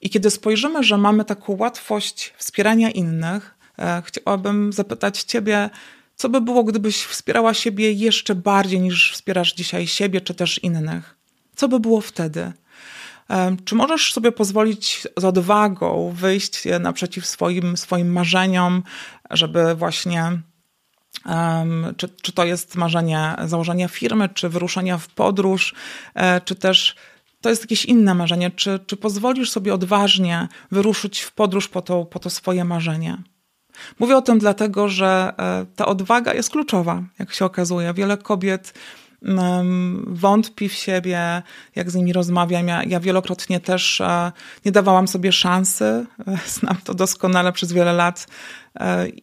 I 0.00 0.10
kiedy 0.10 0.30
spojrzymy, 0.30 0.82
że 0.82 0.98
mamy 0.98 1.24
taką 1.24 1.56
łatwość 1.58 2.34
wspierania 2.36 2.90
innych, 2.90 3.54
e, 3.78 4.02
chciałabym 4.06 4.72
zapytać 4.72 5.22
Ciebie, 5.22 5.70
co 6.16 6.28
by 6.28 6.40
było, 6.40 6.64
gdybyś 6.64 7.04
wspierała 7.04 7.54
siebie 7.54 7.92
jeszcze 7.92 8.34
bardziej 8.34 8.80
niż 8.80 9.12
wspierasz 9.12 9.54
dzisiaj 9.54 9.86
siebie 9.86 10.20
czy 10.20 10.34
też 10.34 10.58
innych? 10.58 11.16
Co 11.56 11.68
by 11.68 11.80
było 11.80 12.00
wtedy? 12.00 12.52
Czy 13.64 13.74
możesz 13.74 14.12
sobie 14.12 14.32
pozwolić 14.32 15.06
z 15.16 15.24
odwagą 15.24 16.12
wyjść 16.16 16.62
naprzeciw 16.80 17.26
swoim, 17.26 17.76
swoim 17.76 18.12
marzeniom, 18.12 18.82
żeby 19.30 19.74
właśnie 19.74 20.38
czy, 21.96 22.08
czy 22.08 22.32
to 22.32 22.44
jest 22.44 22.76
marzenie 22.76 23.34
założenia 23.44 23.88
firmy, 23.88 24.28
czy 24.28 24.48
wyruszenia 24.48 24.98
w 24.98 25.08
podróż, 25.08 25.74
e, 26.14 26.40
czy 26.40 26.54
też 26.54 26.96
to 27.40 27.50
jest 27.50 27.62
jakieś 27.62 27.84
inne 27.84 28.14
marzenie? 28.14 28.50
Czy, 28.50 28.80
czy 28.86 28.96
pozwolisz 28.96 29.50
sobie 29.50 29.74
odważnie 29.74 30.48
wyruszyć 30.70 31.20
w 31.20 31.32
podróż 31.32 31.68
po 31.68 31.82
to, 31.82 32.04
po 32.04 32.18
to 32.18 32.30
swoje 32.30 32.64
marzenie? 32.64 33.18
Mówię 33.98 34.16
o 34.16 34.22
tym 34.22 34.38
dlatego, 34.38 34.88
że 34.88 35.34
e, 35.38 35.66
ta 35.76 35.86
odwaga 35.86 36.34
jest 36.34 36.50
kluczowa, 36.50 37.02
jak 37.18 37.32
się 37.32 37.44
okazuje. 37.44 37.94
Wiele 37.94 38.16
kobiet 38.16 38.74
wątpi 40.06 40.68
w 40.68 40.72
siebie, 40.72 41.42
jak 41.74 41.90
z 41.90 41.94
nimi 41.94 42.12
rozmawiam. 42.12 42.68
Ja, 42.68 42.82
ja 42.84 43.00
wielokrotnie 43.00 43.60
też 43.60 44.00
e, 44.00 44.32
nie 44.64 44.72
dawałam 44.72 45.08
sobie 45.08 45.32
szansy. 45.32 46.06
Znam 46.46 46.76
to 46.84 46.94
doskonale 46.94 47.52
przez 47.52 47.72
wiele 47.72 47.92
lat 47.92 48.26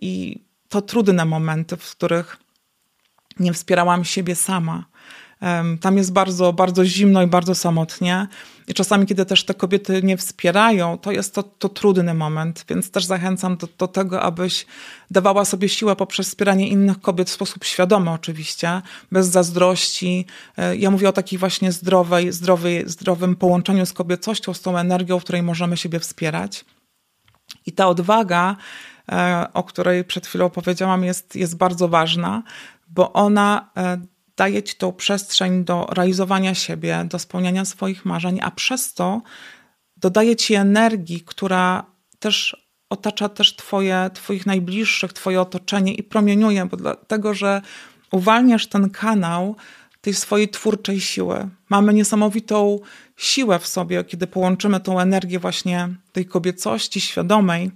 i 0.01 0.39
to 0.69 0.81
trudne 0.81 1.25
momenty, 1.25 1.77
w 1.77 1.91
których 1.91 2.37
nie 3.39 3.53
wspierałam 3.53 4.05
siebie 4.05 4.35
sama. 4.35 4.85
Tam 5.81 5.97
jest 5.97 6.13
bardzo, 6.13 6.53
bardzo 6.53 6.85
zimno 6.85 7.23
i 7.23 7.27
bardzo 7.27 7.55
samotnie. 7.55 8.27
I 8.67 8.73
czasami, 8.73 9.05
kiedy 9.05 9.25
też 9.25 9.45
te 9.45 9.53
kobiety 9.53 10.03
nie 10.03 10.17
wspierają, 10.17 10.97
to 10.97 11.11
jest 11.11 11.35
to, 11.35 11.43
to 11.43 11.69
trudny 11.69 12.13
moment, 12.13 12.65
więc 12.69 12.91
też 12.91 13.05
zachęcam 13.05 13.57
do, 13.57 13.67
do 13.77 13.87
tego, 13.87 14.21
abyś 14.21 14.65
dawała 15.11 15.45
sobie 15.45 15.69
siłę 15.69 15.95
poprzez 15.95 16.27
wspieranie 16.27 16.67
innych 16.67 17.01
kobiet 17.01 17.29
w 17.29 17.33
sposób 17.33 17.63
świadomy 17.63 18.11
oczywiście, 18.11 18.81
bez 19.11 19.27
zazdrości. 19.27 20.25
E, 20.57 20.75
ja 20.75 20.91
mówię 20.91 21.09
o 21.09 21.13
takiej 21.13 21.39
właśnie 21.39 21.71
zdrowej, 21.71 22.31
zdrowej, 22.31 22.83
zdrowym 22.89 23.35
połączeniu 23.35 23.85
z 23.85 23.93
kobiecością, 23.93 24.53
z 24.53 24.61
tą 24.61 24.77
energią, 24.77 25.19
w 25.19 25.23
której 25.23 25.43
możemy 25.43 25.77
siebie 25.77 25.99
wspierać. 25.99 26.65
I 27.65 27.71
ta 27.71 27.87
odwaga, 27.87 28.55
e, 29.11 29.47
o 29.53 29.63
której 29.63 30.03
przed 30.03 30.27
chwilą 30.27 30.49
powiedziałam, 30.49 31.03
jest, 31.03 31.35
jest 31.35 31.57
bardzo 31.57 31.87
ważna, 31.87 32.43
bo 32.87 33.13
ona 33.13 33.69
e, 33.77 33.97
daje 34.37 34.63
ci 34.63 34.75
tą 34.75 34.93
przestrzeń 34.93 35.65
do 35.65 35.85
realizowania 35.89 36.55
siebie, 36.55 37.05
do 37.09 37.19
spełniania 37.19 37.65
swoich 37.65 38.05
marzeń, 38.05 38.39
a 38.41 38.51
przez 38.51 38.93
to 38.93 39.21
dodaje 39.97 40.35
ci 40.35 40.53
energii, 40.53 41.21
która 41.21 41.85
też 42.19 42.63
otacza 42.89 43.29
też 43.29 43.55
twoje, 43.55 44.09
twoich 44.13 44.45
najbliższych, 44.45 45.13
twoje 45.13 45.41
otoczenie 45.41 45.93
i 45.93 46.03
promieniuje, 46.03 46.65
bo 46.65 46.77
dlatego, 46.77 47.33
że 47.33 47.61
uwalniasz 48.11 48.67
ten 48.67 48.89
kanał 48.89 49.55
tej 50.01 50.13
swojej 50.13 50.49
twórczej 50.49 51.01
siły. 51.01 51.49
Mamy 51.69 51.93
niesamowitą 51.93 52.79
siłę 53.17 53.59
w 53.59 53.67
sobie, 53.67 54.03
kiedy 54.03 54.27
połączymy 54.27 54.79
tą 54.79 54.99
energię 54.99 55.39
właśnie 55.39 55.89
tej 56.11 56.25
kobiecości 56.25 57.01
świadomej, 57.01 57.71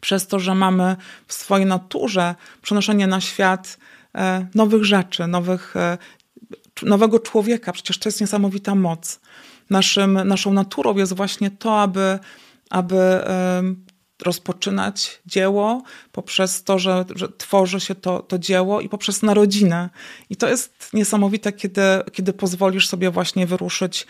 przez 0.00 0.26
to, 0.26 0.38
że 0.38 0.54
mamy 0.54 0.96
w 1.26 1.32
swojej 1.32 1.66
naturze 1.66 2.34
przenoszenie 2.62 3.06
na 3.06 3.20
świat 3.20 3.78
nowych 4.54 4.84
rzeczy, 4.84 5.26
nowych, 5.26 5.76
e, 5.76 5.98
nowego 6.82 7.18
człowieka. 7.18 7.72
Przecież 7.72 7.98
to 7.98 8.08
jest 8.08 8.20
niesamowita 8.20 8.74
moc. 8.74 9.20
Naszym, 9.70 10.28
naszą 10.28 10.52
naturą 10.52 10.96
jest 10.96 11.12
właśnie 11.12 11.50
to, 11.50 11.80
aby, 11.80 12.18
aby 12.70 13.20
rozpoczynać 14.22 15.20
dzieło 15.26 15.82
poprzez 16.12 16.64
to, 16.64 16.78
że, 16.78 17.04
że, 17.14 17.28
tworzy 17.28 17.80
się 17.80 17.94
to, 17.94 18.20
to 18.20 18.38
dzieło 18.38 18.80
i 18.80 18.88
poprzez 18.88 19.22
narodzinę. 19.22 19.90
I 20.30 20.36
to 20.36 20.48
jest 20.48 20.90
niesamowite, 20.92 21.52
kiedy, 21.52 21.82
kiedy 22.12 22.32
pozwolisz 22.32 22.88
sobie 22.88 23.10
właśnie 23.10 23.46
wyruszyć 23.46 24.06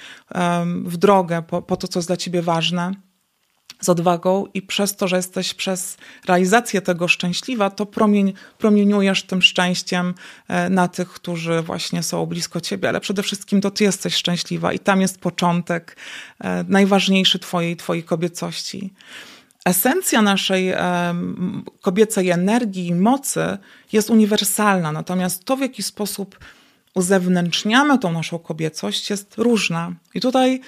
w 0.85 0.97
drogę 0.97 1.43
po, 1.43 1.63
po 1.63 1.77
to, 1.77 1.89
co 1.89 1.99
jest 1.99 2.09
dla 2.09 2.17
ciebie 2.17 2.43
ważne 2.43 2.93
z 3.81 3.89
odwagą 3.89 4.47
i 4.55 4.63
przez 4.63 4.97
to, 4.97 5.09
że 5.09 5.17
jesteś 5.17 5.55
przez 5.55 5.97
realizację 6.27 6.81
tego 6.81 7.09
szczęśliwa, 7.09 7.71
to 7.71 7.87
promień, 7.87 8.33
promieniujesz 8.59 9.23
tym 9.23 9.43
szczęściem 9.43 10.15
e, 10.49 10.71
na 10.71 10.89
tych, 10.89 11.09
którzy 11.09 11.63
właśnie 11.63 12.03
są 12.03 12.27
blisko 12.27 12.61
ciebie, 12.61 12.89
ale 12.89 13.01
przede 13.01 13.23
wszystkim 13.23 13.61
to 13.61 13.71
ty 13.71 13.85
jesteś 13.85 14.15
szczęśliwa 14.15 14.73
i 14.73 14.79
tam 14.79 15.01
jest 15.01 15.21
początek 15.21 15.97
e, 16.41 16.65
najważniejszy 16.69 17.39
twojej, 17.39 17.77
twojej 17.77 18.03
kobiecości. 18.03 18.93
Esencja 19.65 20.23
naszej 20.23 20.75
kobiecej 21.81 22.31
energii 22.31 22.87
i 22.87 22.95
mocy 22.95 23.59
jest 23.93 24.11
uniwersalna, 24.11 24.93
natomiast 24.93 25.45
to, 25.45 25.57
w 25.57 25.61
jaki 25.61 25.83
sposób 25.83 26.39
uzewnętrzniamy 26.95 27.99
tą 27.99 28.13
naszą 28.13 28.39
kobiecość, 28.39 29.11
jest 29.11 29.35
różna. 29.39 29.93
I 30.15 30.21
tutaj 30.21 30.61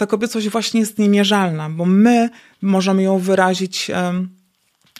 ta 0.00 0.06
kobiecość 0.06 0.48
właśnie 0.48 0.80
jest 0.80 0.98
niemierzalna, 0.98 1.70
bo 1.70 1.84
my 1.84 2.30
możemy 2.62 3.02
ją 3.02 3.18
wyrazić 3.18 3.90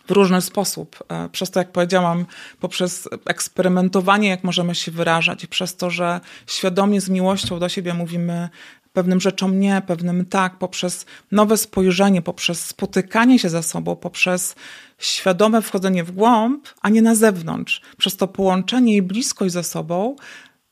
w 0.07 0.11
różny 0.11 0.41
sposób. 0.41 1.05
E, 1.09 1.29
przez 1.29 1.51
to, 1.51 1.61
jak 1.61 1.73
powiedziałam, 1.73 2.27
poprzez 2.61 3.09
eksperymentowanie, 3.27 4.29
jak 4.29 4.45
możemy 4.45 4.75
się 4.75 4.93
wyrażać, 4.93 5.45
i 5.45 5.49
przez 5.49 5.77
to, 5.77 5.91
że 5.91 6.21
świadomie 6.47 7.01
z 7.01 7.09
miłością 7.09 7.59
do 7.59 7.69
siebie 7.69 7.95
mówimy 7.95 8.49
pewnym 8.93 9.21
rzeczom 9.21 9.61
nie, 9.61 9.83
pewnym 9.87 10.27
tak, 10.27 10.59
poprzez 10.59 11.07
nowe 11.33 11.57
spojrzenie, 11.57 12.23
poprzez 12.23 12.67
spotykanie 12.67 13.39
się 13.39 13.49
ze 13.49 13.63
sobą, 13.63 13.97
poprzez 13.97 14.55
świadome 14.99 15.63
wchodzenie 15.63 16.05
w 16.05 16.13
głąb, 16.13 16.69
a 16.83 16.89
nie 16.89 17.03
na 17.03 17.15
zewnątrz. 17.15 17.81
Przez 17.99 18.17
to 18.17 18.29
połączenie 18.29 18.97
i 18.97 19.03
bliskość 19.03 19.53
ze 19.53 19.65
sobą 19.65 20.17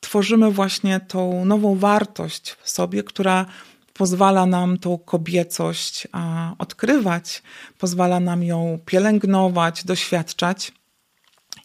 tworzymy 0.00 0.50
właśnie 0.50 1.00
tą 1.00 1.44
nową 1.44 1.76
wartość 1.76 2.56
w 2.62 2.70
sobie, 2.70 3.02
która 3.02 3.46
pozwala 3.98 4.46
nam 4.46 4.78
tą 4.78 4.98
kobiecość 4.98 6.08
odkrywać, 6.58 7.42
pozwala 7.78 8.20
nam 8.20 8.42
ją 8.42 8.78
pielęgnować, 8.86 9.84
doświadczać 9.84 10.72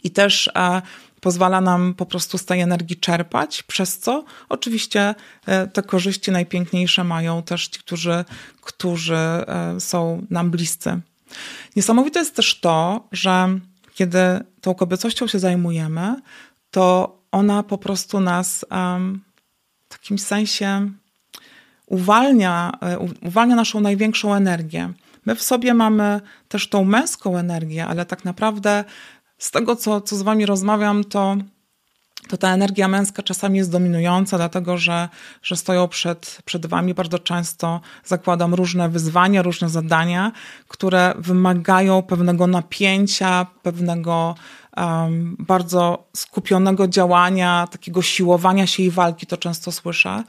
i 0.04 0.12
też 0.12 0.50
pozwala 1.22 1.62
nam 1.62 1.94
po 1.94 2.06
prostu 2.06 2.38
z 2.38 2.46
tej 2.46 2.62
energii 2.62 2.98
czerpać, 2.98 3.64
przez 3.64 4.00
co 4.00 4.24
oczywiście 4.50 5.16
e, 5.46 5.68
te 5.68 5.84
korzyści 5.84 6.32
najpiękniejsze 6.32 7.04
mają 7.04 7.44
też 7.44 7.68
ci, 7.68 7.80
którzy, 7.80 8.26
którzy 8.62 9.16
e, 9.16 9.76
są 9.80 10.26
nam 10.30 10.52
bliscy. 10.52 11.02
Niesamowite 11.76 12.20
jest 12.20 12.36
też 12.36 12.60
to, 12.60 13.08
że 13.12 13.60
kiedy 13.94 14.20
tą 14.62 14.76
kobiecością 14.76 15.28
się 15.28 15.40
zajmujemy, 15.40 16.16
to 16.72 17.18
ona 17.32 17.64
po 17.64 17.78
prostu 17.78 18.20
nas 18.20 18.66
w 19.86 19.88
takim 19.90 20.20
sensie 20.20 20.92
uwalnia, 21.86 22.72
e, 22.82 23.00
uwalnia 23.22 23.56
naszą 23.56 23.80
największą 23.80 24.34
energię. 24.34 24.94
My 25.26 25.36
w 25.36 25.44
sobie 25.44 25.74
mamy 25.74 26.22
też 26.48 26.70
tą 26.70 26.84
męską 26.84 27.38
energię, 27.38 27.86
ale 27.86 28.06
tak 28.06 28.26
naprawdę 28.26 28.84
z 29.38 29.52
tego, 29.52 29.76
co, 29.76 30.02
co 30.02 30.16
z 30.16 30.22
Wami 30.22 30.46
rozmawiam, 30.46 31.04
to, 31.04 31.38
to 32.28 32.38
ta 32.38 32.54
energia 32.54 32.88
męska 32.88 33.24
czasami 33.24 33.58
jest 33.58 33.72
dominująca, 33.72 34.38
dlatego 34.38 34.78
że, 34.78 35.10
że 35.44 35.56
stoją 35.56 35.88
przed, 35.88 36.42
przed 36.46 36.66
Wami 36.66 36.94
bardzo 36.94 37.20
często, 37.20 37.82
zakładam, 38.06 38.54
różne 38.54 38.90
wyzwania, 38.90 39.42
różne 39.42 39.70
zadania, 39.70 40.32
które 40.68 41.14
wymagają 41.18 42.02
pewnego 42.02 42.48
napięcia, 42.48 43.46
pewnego 43.62 44.36
um, 44.78 45.36
bardzo 45.40 46.08
skupionego 46.16 46.88
działania, 46.88 47.68
takiego 47.72 48.02
siłowania 48.02 48.68
się 48.68 48.84
i 48.84 48.92
walki, 48.92 49.26
to 49.26 49.38
często 49.38 49.72
słyszę. 49.72 50.24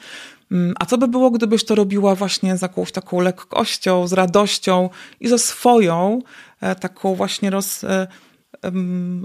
Mm, 0.52 0.74
a 0.78 0.86
co 0.86 0.98
by 0.98 1.08
było, 1.08 1.30
gdybyś 1.30 1.64
to 1.64 1.74
robiła 1.74 2.14
właśnie 2.14 2.56
z 2.56 2.62
jakąś 2.62 2.92
taką 2.92 3.20
lekkością, 3.20 4.08
z 4.08 4.12
radością 4.12 4.90
i 5.20 5.28
ze 5.28 5.38
swoją, 5.38 6.22
e, 6.60 6.74
taką 6.74 7.14
właśnie 7.14 7.50
roz, 7.50 7.84
e, 7.84 8.06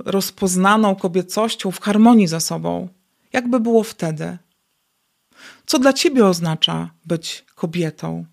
rozpoznaną 0.06 0.96
kobiecością 0.96 1.72
w 1.72 1.82
harmonii 1.82 2.28
ze 2.28 2.42
sobą? 2.42 2.88
Jak 3.34 3.48
by 3.48 3.60
było 3.60 3.84
wtedy? 3.84 4.38
Co 5.66 5.80
dla 5.80 5.94
ciebie 5.94 6.26
oznacza 6.26 6.90
być 7.06 7.46
kobietą? 7.56 8.26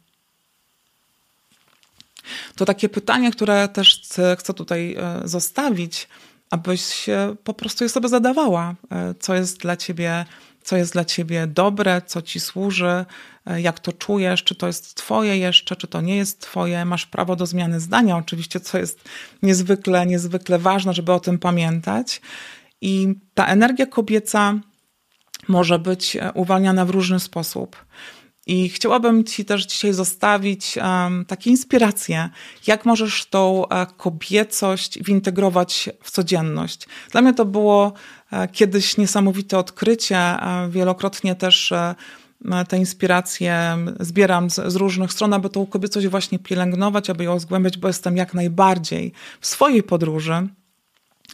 To 2.57 2.65
takie 2.65 2.89
pytanie, 2.89 3.31
które 3.31 3.69
też 3.69 4.03
chcę 4.39 4.55
tutaj 4.55 4.95
e, 4.99 5.21
zostawić, 5.25 6.09
abyś 6.51 7.07
po 7.45 7.55
prostu 7.55 7.85
je 7.85 7.89
sobie 7.89 8.09
zadawała. 8.09 8.75
Co 9.21 9.35
jest 9.35 9.59
dla 9.59 9.77
ciebie 9.77 10.25
co 10.67 10.77
jest 10.77 10.93
dla 10.93 11.05
ciebie 11.05 11.47
dobre, 11.47 12.03
co 12.07 12.23
ci 12.23 12.41
służy, 12.41 13.05
e, 13.47 13.61
jak 13.61 13.81
to 13.81 13.93
czujesz, 13.93 14.45
czy 14.45 14.55
to 14.55 14.67
jest 14.67 14.95
twoje 14.95 15.39
jeszcze, 15.39 15.77
czy 15.77 15.87
to 15.87 16.01
nie 16.01 16.17
jest 16.17 16.41
twoje. 16.41 16.85
Masz 16.85 17.07
prawo 17.07 17.37
do 17.37 17.47
zmiany 17.47 17.81
zdania, 17.81 18.17
oczywiście, 18.17 18.61
co 18.61 18.79
jest 18.79 19.09
niezwykle, 19.43 20.07
niezwykle 20.07 20.59
ważne, 20.59 20.95
żeby 20.95 21.13
o 21.13 21.21
tym 21.21 21.39
pamiętać. 21.39 22.21
I 22.81 23.15
ta 23.35 23.47
energia 23.47 23.87
kobieca 23.87 24.55
może 25.49 25.79
być 25.79 26.17
e, 26.17 26.33
uwalniana 26.33 26.85
w 26.85 26.91
różny 26.91 27.21
sposób. 27.21 27.77
I 28.47 28.69
chciałabym 28.69 29.25
Ci 29.25 29.45
też 29.45 29.67
dzisiaj 29.67 29.93
zostawić 29.93 30.79
um, 30.79 31.25
takie 31.25 31.51
inspiracje, 31.51 32.29
jak 32.67 32.85
możesz 32.85 33.27
tą 33.27 33.65
uh, 33.65 33.97
kobiecość 33.97 35.03
wintegrować 35.03 35.91
w 36.03 36.11
codzienność. 36.11 36.87
Dla 37.11 37.23
mnie 37.23 37.35
to 37.35 37.45
było 37.45 37.93
uh, 38.33 38.39
kiedyś 38.53 38.97
niesamowite 38.97 39.59
odkrycie. 39.59 40.37
Uh, 40.39 40.73
wielokrotnie 40.73 41.35
też 41.35 41.73
te 42.69 42.79
inspiracje 42.79 43.77
zbieram 44.01 44.51
z, 44.51 44.73
z, 44.73 44.77
różnych 44.77 45.13
stron, 45.13 45.33
aby 45.33 45.51
tą 45.51 45.67
kobiecość 45.67 46.07
właśnie 46.07 46.39
pielęgnować, 46.39 47.11
aby 47.11 47.25
ją 47.25 47.39
zgłębiać, 47.39 47.79
bo 47.79 47.89
jestem 47.89 48.17
jak 48.17 48.35
najbardziej 48.35 49.13
w 49.41 49.47
swojej 49.47 49.83
podróży. 49.83 50.49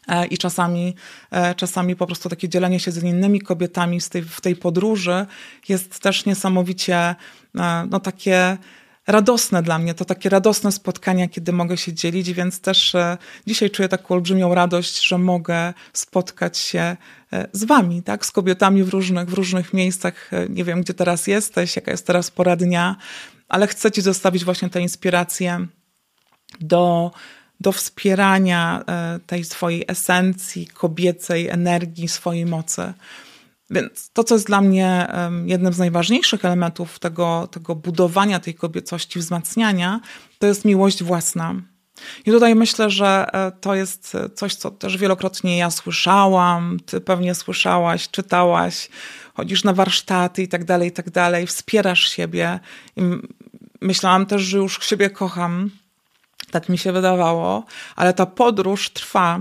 E, 0.09 0.27
I 0.27 0.39
czasami, 0.39 0.95
e, 1.31 1.55
czasami 1.55 1.97
po 1.97 2.07
prostu 2.07 2.29
takie 2.29 2.49
dzielenie 2.49 2.81
się 2.81 2.93
z 2.93 3.03
innymi 3.03 3.41
kobietami 3.41 4.01
w 4.01 4.09
tej, 4.09 4.23
w 4.23 4.41
tej 4.41 4.57
podróży 4.57 5.27
jest 5.69 5.99
też 5.99 6.27
niesamowicie 6.27 6.97
e, 6.97 7.87
no, 7.91 8.01
takie 8.01 8.57
radosne 9.07 9.63
dla 9.63 9.79
mnie. 9.79 9.95
To 9.95 10.05
takie 10.05 10.29
radosne 10.29 10.73
spotkania, 10.73 11.29
kiedy 11.29 11.53
mogę 11.53 11.77
się 11.77 11.93
dzielić, 11.93 12.33
więc 12.33 12.61
też 12.61 12.97
dzisiaj 13.47 13.71
czuję 13.71 13.89
taką 13.89 14.15
olbrzymią 14.15 14.55
radość, 14.55 15.07
że 15.07 15.19
mogę 15.19 15.75
spotkać 15.93 16.59
się 16.59 16.97
z 17.53 17.65
wami, 17.65 18.03
tak? 18.03 18.27
z 18.27 18.31
kobietami 18.31 18.85
w 18.85 18.89
różnych, 18.89 19.31
w 19.31 19.33
różnych 19.33 19.73
miejscach. 19.75 20.31
Nie 20.49 20.65
wiem, 20.65 20.81
gdzie 20.81 20.95
teraz 20.95 21.27
jesteś, 21.27 21.77
jaka 21.77 21.91
jest 21.91 22.07
teraz 22.07 22.31
pora 22.31 22.57
dnia, 22.57 22.97
ale 23.49 23.67
chcę 23.67 23.91
ci 23.93 24.03
zostawić 24.03 24.45
właśnie 24.45 24.71
tę 24.71 24.81
inspirację 24.81 25.67
do 26.61 27.11
do 27.63 27.73
wspierania 27.73 28.85
e, 28.87 29.21
tej 29.27 29.45
swojej 29.45 29.85
esencji, 29.89 30.67
kobiecej 30.67 31.49
energii, 31.49 32.09
swojej 32.09 32.47
mocy. 32.47 32.93
Więc 33.71 34.11
to, 34.13 34.25
co 34.25 34.35
jest 34.35 34.47
dla 34.47 34.61
mnie 34.61 35.07
jednym 35.47 35.73
z 35.73 35.79
najważniejszych 35.79 36.45
elementów 36.45 36.99
tego, 36.99 37.49
tego 37.51 37.75
budowania 37.75 38.41
tej 38.41 38.55
kobiecości, 38.55 39.19
wzmacniania, 39.19 40.01
to 40.39 40.47
jest 40.47 40.65
miłość 40.65 41.03
własna. 41.03 41.55
I 42.27 42.31
tutaj 42.31 42.55
myślę, 42.55 42.91
że 42.91 43.27
e, 43.33 43.53
to 43.61 43.75
jest 43.75 44.17
coś, 44.35 44.55
co 44.55 44.71
też 44.71 44.97
wielokrotnie 44.97 45.59
ja 45.59 45.71
słyszałam, 45.71 46.79
ty 46.87 47.01
pewnie 47.01 47.35
słyszałaś, 47.35 48.11
czytałaś, 48.11 48.89
chodzisz 49.35 49.65
na 49.65 49.73
warsztaty 49.73 50.43
i 50.43 50.49
tak 50.49 50.65
dalej, 50.65 50.89
i 50.89 50.93
tak 50.93 51.11
dalej, 51.11 51.47
wspierasz 51.47 52.11
siebie. 52.11 52.61
I 52.97 53.03
myślałam 53.81 54.27
też, 54.27 54.43
że 54.43 54.59
już 54.59 54.79
siebie 54.87 55.11
kocham, 55.11 55.71
tak 56.53 56.69
mi 56.69 56.79
się 56.79 56.93
wydawało, 56.93 57.65
ale 57.97 58.15
ta 58.15 58.27
podróż 58.27 58.91
trwa. 58.91 59.41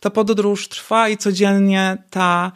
Ta 0.00 0.10
podróż 0.10 0.68
trwa 0.68 1.08
i 1.08 1.16
codziennie 1.16 1.98
ta, 2.10 2.52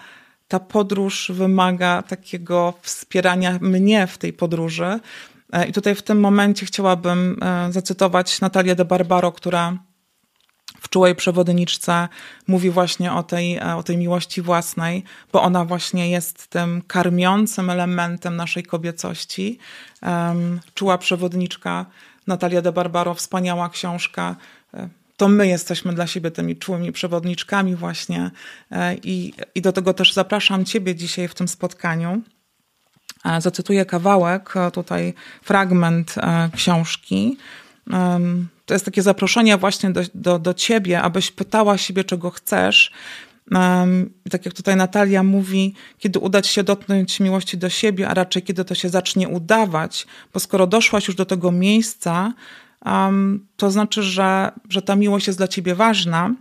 ta 0.48 0.60
podróż 0.60 1.30
wymaga 1.34 2.02
takiego 2.02 2.74
wspierania 2.82 3.58
mnie 3.60 4.06
w 4.06 4.18
tej 4.18 4.32
podróży. 4.32 5.00
E, 5.52 5.66
I 5.66 5.72
tutaj 5.72 5.94
w 5.94 6.02
tym 6.02 6.20
momencie 6.20 6.66
chciałabym 6.66 7.36
e, 7.42 7.72
zacytować 7.72 8.40
Natalię 8.40 8.74
de 8.74 8.84
Barbaro, 8.84 9.32
która 9.32 9.76
w 10.80 10.88
czułej 10.88 11.14
przewodniczce 11.14 12.08
mówi 12.46 12.70
właśnie 12.70 13.12
o 13.12 13.22
tej, 13.22 13.56
e, 13.56 13.76
o 13.76 13.82
tej 13.82 13.96
miłości 13.96 14.42
własnej, 14.42 15.04
bo 15.32 15.42
ona 15.42 15.64
właśnie 15.64 16.10
jest 16.10 16.46
tym 16.46 16.82
karmiącym 16.86 17.70
elementem 17.70 18.36
naszej 18.36 18.62
kobiecości. 18.62 19.58
Czuła 20.74 20.98
przewodniczka 20.98 21.86
Natalia 22.30 22.62
de 22.62 22.72
Barbaro, 22.72 23.14
wspaniała 23.14 23.68
książka. 23.68 24.36
E, 24.74 24.88
to 25.16 25.28
my 25.28 25.48
jesteśmy 25.48 25.92
dla 25.92 26.06
siebie 26.06 26.30
tymi 26.30 26.56
czułymi 26.56 26.92
przewodniczkami 26.92 27.76
właśnie 27.76 28.30
e, 28.70 28.94
i, 28.94 29.32
i 29.54 29.62
do 29.62 29.72
tego 29.72 29.94
też 29.94 30.12
zapraszam 30.12 30.64
Ciebie 30.64 30.94
dzisiaj 30.94 31.28
w 31.28 31.34
tym 31.34 31.48
spotkaniu. 31.48 32.22
E, 33.24 33.40
zacytuję 33.40 33.84
kawałek, 33.84 34.54
tutaj 34.72 35.14
fragment 35.42 36.14
książki. 36.56 37.36
To 38.66 38.74
jest 38.74 38.84
takie 38.84 39.02
zaproszenie 39.02 39.56
właśnie 39.56 39.90
do, 39.90 40.00
do, 40.14 40.38
do 40.38 40.54
Ciebie, 40.54 41.02
abyś 41.02 41.30
pytała 41.30 41.78
siebie, 41.78 42.04
czego 42.04 42.30
chcesz, 42.30 42.92
tak 44.30 44.44
jak 44.44 44.54
tutaj 44.54 44.76
Natalia 44.76 45.22
mówi, 45.22 45.74
kiedy 45.98 46.18
uda 46.18 46.42
ci 46.42 46.52
się 46.52 46.62
dotknąć 46.62 47.20
miłości 47.20 47.58
do 47.58 47.68
siebie, 47.68 48.08
a 48.08 48.14
raczej 48.14 48.42
kiedy 48.42 48.64
to 48.64 48.74
się 48.74 48.88
zacznie 48.88 49.28
udawać, 49.28 50.06
bo 50.32 50.40
skoro 50.40 50.66
doszłaś 50.66 51.08
już 51.08 51.16
do 51.16 51.26
tego 51.26 51.52
miejsca, 51.52 52.32
to 53.56 53.70
znaczy, 53.70 54.02
że, 54.02 54.52
że 54.68 54.82
ta 54.82 54.96
miłość 54.96 55.26
jest 55.26 55.38
dla 55.38 55.48
ciebie 55.48 55.74
ważna, 55.74 56.34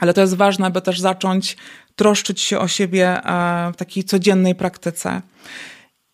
ale 0.00 0.14
to 0.14 0.20
jest 0.20 0.34
ważne, 0.34 0.66
aby 0.66 0.82
też 0.82 1.00
zacząć 1.00 1.56
troszczyć 1.96 2.40
się 2.40 2.58
o 2.58 2.68
siebie 2.68 3.24
e, 3.24 3.72
w 3.72 3.76
takiej 3.76 4.04
codziennej 4.04 4.54
praktyce. 4.54 5.22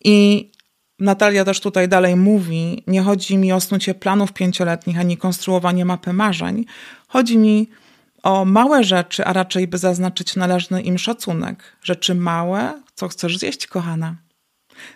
I 0.03 0.49
Natalia 0.99 1.45
też 1.45 1.59
tutaj 1.59 1.89
dalej 1.89 2.15
mówi: 2.15 2.83
Nie 2.87 3.01
chodzi 3.01 3.37
mi 3.37 3.53
o 3.53 3.59
snucie 3.59 3.95
planów 3.95 4.33
pięcioletnich 4.33 4.99
ani 4.99 5.17
konstruowanie 5.17 5.85
mapy 5.85 6.13
marzeń. 6.13 6.65
Chodzi 7.07 7.37
mi 7.37 7.69
o 8.27 8.45
małe 8.45 8.83
rzeczy, 8.83 9.25
a 9.25 9.33
raczej 9.33 9.67
by 9.67 9.77
zaznaczyć 9.77 10.35
należny 10.35 10.81
im 10.81 10.97
szacunek. 10.97 11.77
Rzeczy 11.83 12.15
małe, 12.15 12.81
co 12.95 13.07
chcesz 13.07 13.37
zjeść, 13.37 13.67
kochana? 13.67 14.15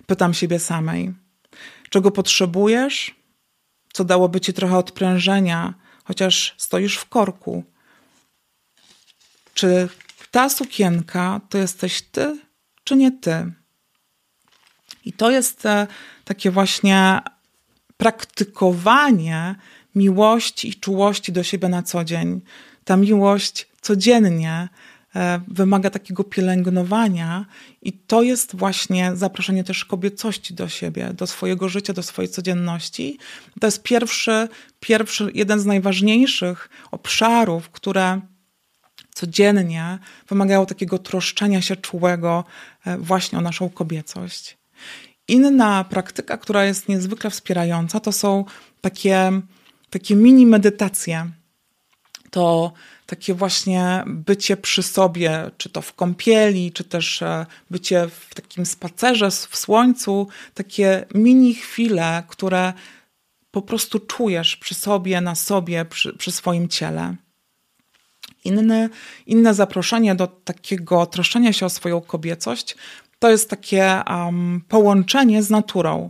Pytam 0.06 0.34
siebie 0.34 0.60
samej. 0.60 1.13
Czego 1.89 2.12
potrzebujesz? 2.12 3.15
Co 3.94 4.04
dałoby 4.04 4.41
ci 4.41 4.54
trochę 4.54 4.78
odprężenia, 4.78 5.74
chociaż 6.04 6.56
stoisz 6.58 6.98
w 6.98 7.06
korku? 7.06 7.63
Czy 9.54 9.89
ta 10.32 10.50
sukienka 10.50 11.41
to 11.50 11.58
jesteś 11.58 12.02
ty, 12.02 12.39
czy 12.84 12.96
nie 12.96 13.12
ty? 13.12 13.52
I 15.06 15.13
to 15.13 15.32
jest 15.32 15.65
e, 15.65 15.88
takie 16.26 16.52
właśnie 16.52 17.22
praktykowanie 17.98 19.56
miłości 19.96 20.70
i 20.70 20.76
czułości 20.76 21.32
do 21.32 21.44
siebie 21.44 21.70
na 21.70 21.84
co 21.84 22.04
dzień 22.04 22.41
ta 22.84 22.98
miłość 22.98 23.67
codziennie 23.82 24.70
e, 25.15 25.41
wymaga 25.48 25.89
takiego 25.89 26.24
pielęgnowania 26.24 27.46
i 27.82 27.94
to 27.94 28.22
jest 28.22 28.56
właśnie 28.56 29.12
zaproszenie 29.15 29.63
też 29.63 29.86
kobiecości 29.86 30.54
do 30.54 30.70
siebie, 30.70 31.13
do 31.13 31.28
swojego 31.28 31.70
życia, 31.70 31.94
do 31.94 32.04
swojej 32.04 32.30
codzienności. 32.30 33.17
To 33.60 33.67
jest 33.67 33.84
pierwszy, 33.84 34.48
pierwszy 34.80 35.32
jeden 35.34 35.60
z 35.60 35.65
najważniejszych 35.65 36.70
obszarów, 36.91 37.70
które 37.70 38.22
codziennie 39.13 40.00
wymagają 40.28 40.65
takiego 40.65 40.98
troszczenia 40.98 41.62
się 41.62 41.76
czułego 41.76 42.44
e, 42.86 42.98
właśnie 42.98 43.38
o 43.38 43.41
naszą 43.41 43.70
kobiecość. 43.70 44.58
Inna 45.28 45.84
praktyka, 45.84 46.38
która 46.38 46.65
jest 46.65 46.89
niezwykle 46.89 47.30
wspierająca, 47.30 48.00
to 48.00 48.12
są 48.12 48.46
takie, 48.82 49.32
takie 49.89 50.15
mini 50.15 50.46
medytacje 50.46 51.32
to 52.32 52.74
takie 53.06 53.34
właśnie 53.34 54.04
bycie 54.08 54.58
przy 54.58 54.84
sobie, 54.84 55.52
czy 55.58 55.70
to 55.70 55.82
w 55.82 55.94
kąpieli, 55.94 56.72
czy 56.72 56.84
też 56.84 57.22
e, 57.22 57.46
bycie 57.70 58.08
w 58.08 58.36
takim 58.36 58.65
spacerze 58.65 59.32
w 59.32 59.58
słońcu, 59.58 60.28
takie 60.54 61.06
mini 61.13 61.56
chwile, 61.56 62.24
które 62.28 62.74
po 63.52 63.62
prostu 63.62 64.00
czujesz 64.00 64.58
przy 64.58 64.76
sobie, 64.76 65.22
na 65.22 65.36
sobie, 65.36 65.86
przy, 65.86 66.17
przy 66.17 66.32
swoim 66.32 66.70
ciele. 66.70 67.15
Inny, 68.44 68.89
inne 69.28 69.54
zaproszenie 69.54 70.15
do 70.15 70.28
takiego 70.28 71.06
troszczenia 71.06 71.54
się 71.54 71.65
o 71.65 71.70
swoją 71.70 72.02
kobiecość 72.02 72.76
to 73.22 73.30
jest 73.30 73.50
takie 73.50 74.02
um, 74.10 74.62
połączenie 74.67 75.44
z 75.44 75.50
naturą. 75.50 76.10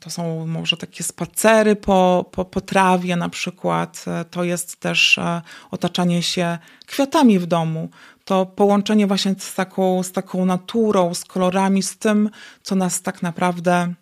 To 0.00 0.10
są 0.10 0.46
może 0.46 0.76
takie 0.76 1.04
spacery 1.04 1.76
po, 1.76 2.30
po, 2.32 2.44
po 2.44 2.60
trawie 2.60 3.16
na 3.16 3.28
przykład. 3.28 4.04
E, 4.06 4.24
to 4.24 4.44
jest 4.44 4.80
też 4.80 5.18
e, 5.18 5.42
otaczanie 5.70 6.22
się 6.22 6.58
kwiatami 6.86 7.38
w 7.38 7.46
domu. 7.46 7.88
To 8.24 8.46
połączenie 8.46 9.06
właśnie 9.06 9.34
z 9.38 9.54
taką, 9.54 10.02
z 10.02 10.12
taką 10.12 10.44
naturą, 10.44 11.14
z 11.14 11.24
kolorami, 11.24 11.82
z 11.82 11.98
tym, 11.98 12.30
co 12.62 12.74
nas 12.74 13.02
tak 13.02 13.22
naprawdę 13.22 13.94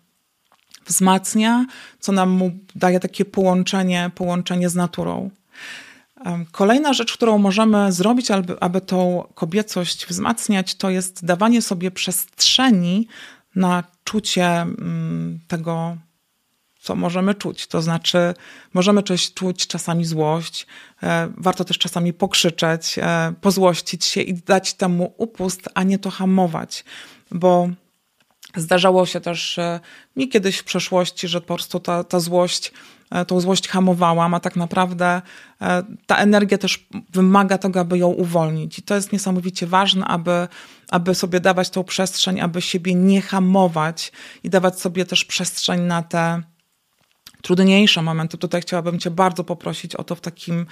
wzmacnia, 0.85 1.65
co 1.99 2.11
nam 2.11 2.39
daje 2.75 2.99
takie 2.99 3.25
połączenie, 3.25 4.11
połączenie 4.15 4.69
z 4.69 4.75
naturą. 4.75 5.29
Kolejna 6.51 6.93
rzecz, 6.93 7.13
którą 7.13 7.37
możemy 7.37 7.91
zrobić, 7.91 8.31
aby, 8.31 8.59
aby 8.59 8.81
tą 8.81 9.27
kobiecość 9.33 10.05
wzmacniać, 10.05 10.75
to 10.75 10.89
jest 10.89 11.25
dawanie 11.25 11.61
sobie 11.61 11.91
przestrzeni 11.91 13.07
na 13.57 13.83
czucie 14.03 14.45
mm, 14.45 15.39
tego, 15.47 15.97
co 16.79 16.95
możemy 16.95 17.35
czuć. 17.35 17.67
To 17.67 17.81
znaczy, 17.81 18.33
możemy 18.73 19.03
coś 19.03 19.33
czuć 19.33 19.67
czasami 19.67 20.05
złość, 20.05 20.67
e, 21.03 21.31
warto 21.37 21.65
też 21.65 21.77
czasami 21.77 22.13
pokrzyczeć, 22.13 22.99
e, 22.99 23.33
pozłościć 23.41 24.05
się 24.05 24.21
i 24.21 24.33
dać 24.33 24.73
temu 24.73 25.13
upust, 25.17 25.69
a 25.73 25.83
nie 25.83 25.99
to 25.99 26.09
hamować, 26.09 26.83
bo 27.31 27.69
zdarzało 28.55 29.05
się 29.05 29.21
też 29.21 29.59
e, 29.59 29.79
mi 30.15 30.29
kiedyś 30.29 30.57
w 30.57 30.63
przeszłości, 30.63 31.27
że 31.27 31.41
po 31.41 31.55
prostu 31.55 31.79
ta, 31.79 32.03
ta 32.03 32.19
złość 32.19 32.71
tą 33.27 33.39
złość 33.39 33.67
hamowałam, 33.67 34.33
a 34.33 34.39
tak 34.39 34.55
naprawdę 34.55 35.21
ta 36.05 36.17
energia 36.17 36.57
też 36.57 36.87
wymaga 37.09 37.57
tego, 37.57 37.79
aby 37.79 37.97
ją 37.97 38.07
uwolnić. 38.07 38.79
I 38.79 38.81
to 38.81 38.95
jest 38.95 39.13
niesamowicie 39.13 39.67
ważne, 39.67 40.05
aby 40.05 40.47
aby 40.89 41.15
sobie 41.15 41.39
dawać 41.39 41.69
tą 41.69 41.83
przestrzeń, 41.83 42.39
aby 42.39 42.61
siebie 42.61 42.95
nie 42.95 43.21
hamować 43.21 44.11
i 44.43 44.49
dawać 44.49 44.79
sobie 44.79 45.05
też 45.05 45.25
przestrzeń 45.25 45.81
na 45.81 46.03
te 46.03 46.41
trudniejsze 47.41 48.01
momenty. 48.01 48.37
Tutaj 48.37 48.61
chciałabym 48.61 48.99
Cię 48.99 49.11
bardzo 49.11 49.43
poprosić 49.43 49.95
o 49.95 50.03
to 50.03 50.15
w 50.15 50.21
takim 50.21 50.65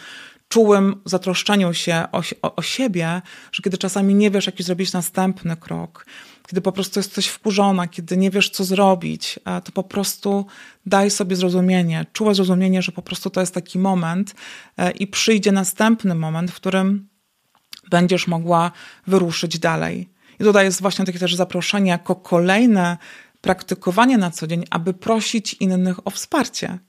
czułym 0.49 1.01
zatroszczeniu 1.05 1.73
się 1.73 2.05
o, 2.12 2.21
o, 2.41 2.55
o 2.55 2.62
siebie, 2.62 3.21
że 3.51 3.63
kiedy 3.63 3.77
czasami 3.77 4.15
nie 4.15 4.31
wiesz, 4.31 4.45
jaki 4.45 4.63
zrobić 4.63 4.93
następny 4.93 5.58
krok, 5.58 6.05
kiedy 6.47 6.62
po 6.62 6.71
prostu 6.71 6.99
jesteś 6.99 7.27
wkurzona, 7.27 7.88
kiedy 7.88 8.17
nie 8.17 8.31
wiesz, 8.31 8.49
co 8.49 8.63
zrobić, 8.63 9.39
to 9.63 9.71
po 9.71 9.84
prostu 9.84 10.45
daj 10.86 11.12
sobie 11.12 11.36
zrozumienie, 11.36 12.05
czułe 12.13 12.36
zrozumienie, 12.36 12.81
że 12.81 12.91
po 12.91 13.01
prostu 13.01 13.29
to 13.29 13.39
jest 13.39 13.53
taki 13.53 13.79
moment 13.79 14.36
e, 14.77 14.91
i 14.91 15.08
przyjdzie 15.08 15.51
następny 15.51 16.15
moment, 16.15 16.51
w 16.51 16.55
którym 16.55 17.10
będziesz 17.89 18.27
mogła 18.27 18.71
wyruszyć 19.08 19.60
dalej. 19.60 20.10
I 20.39 20.43
tutaj 20.43 20.65
jest 20.65 20.81
właśnie 20.81 21.05
takie 21.05 21.19
też 21.19 21.36
zaproszenie 21.36 21.91
jako 21.91 22.15
kolejne 22.15 22.97
praktykowanie 23.41 24.17
na 24.17 24.31
co 24.31 24.47
dzień, 24.47 24.65
aby 24.69 24.93
prosić 24.93 25.53
innych 25.53 26.08
o 26.08 26.10
wsparcie. 26.10 26.79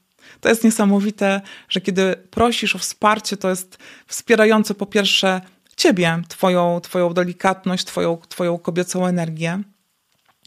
To 0.41 0.49
jest 0.49 0.65
niesamowite, 0.65 1.41
że 1.69 1.81
kiedy 1.81 2.17
prosisz 2.31 2.77
o 2.77 2.79
wsparcie, 2.79 3.37
to 3.37 3.49
jest 3.49 3.79
wspierające 4.07 4.75
po 4.75 4.87
pierwsze 4.87 5.41
ciebie, 5.77 6.23
twoją, 6.29 6.81
twoją 6.81 7.15
delikatność, 7.15 7.85
twoją, 7.85 8.19
twoją 8.29 8.59
kobiecą 8.59 9.07
energię, 9.07 9.63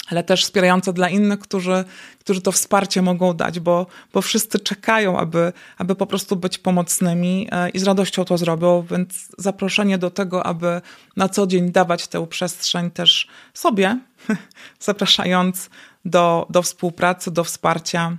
ale 0.07 0.23
też 0.23 0.43
wspierające 0.43 0.93
dla 0.93 1.09
innych, 1.09 1.39
którzy, 1.39 1.83
którzy 2.19 2.41
to 2.41 2.51
wsparcie 2.51 3.01
mogą 3.01 3.33
dać, 3.33 3.59
bo, 3.59 3.87
bo 4.13 4.21
wszyscy 4.21 4.59
czekają, 4.59 5.19
aby, 5.19 5.53
aby 5.77 5.95
po 5.95 6.05
prostu 6.05 6.35
być 6.35 6.57
pomocnymi 6.57 7.47
e, 7.51 7.69
i 7.69 7.79
z 7.79 7.83
radością 7.83 8.25
to 8.25 8.37
zrobią, 8.37 8.85
więc 8.91 9.27
zaproszenie 9.37 9.97
do 9.97 10.11
tego, 10.11 10.45
aby 10.45 10.81
na 11.15 11.29
co 11.29 11.47
dzień 11.47 11.71
dawać 11.71 12.07
tę 12.07 12.27
przestrzeń 12.27 12.91
też 12.91 13.27
sobie, 13.53 13.99
zapraszając 14.79 15.69
do, 16.05 16.47
do 16.49 16.61
współpracy, 16.61 17.31
do 17.31 17.43
wsparcia 17.43 18.17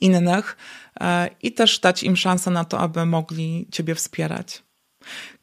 innych 0.00 0.56
e, 1.00 1.30
i 1.42 1.52
też 1.52 1.78
dać 1.78 2.02
im 2.02 2.16
szansę 2.16 2.50
na 2.50 2.64
to, 2.64 2.78
aby 2.78 3.06
mogli 3.06 3.68
Ciebie 3.72 3.94
wspierać. 3.94 4.62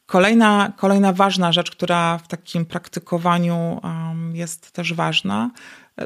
Kolejna, 0.06 0.74
kolejna 0.78 1.14
ważna 1.14 1.52
rzecz, 1.52 1.72
która 1.72 2.18
w 2.18 2.28
takim 2.28 2.66
praktykowaniu 2.66 3.82
jest 4.34 4.72
też 4.72 4.94
ważna, 4.94 5.52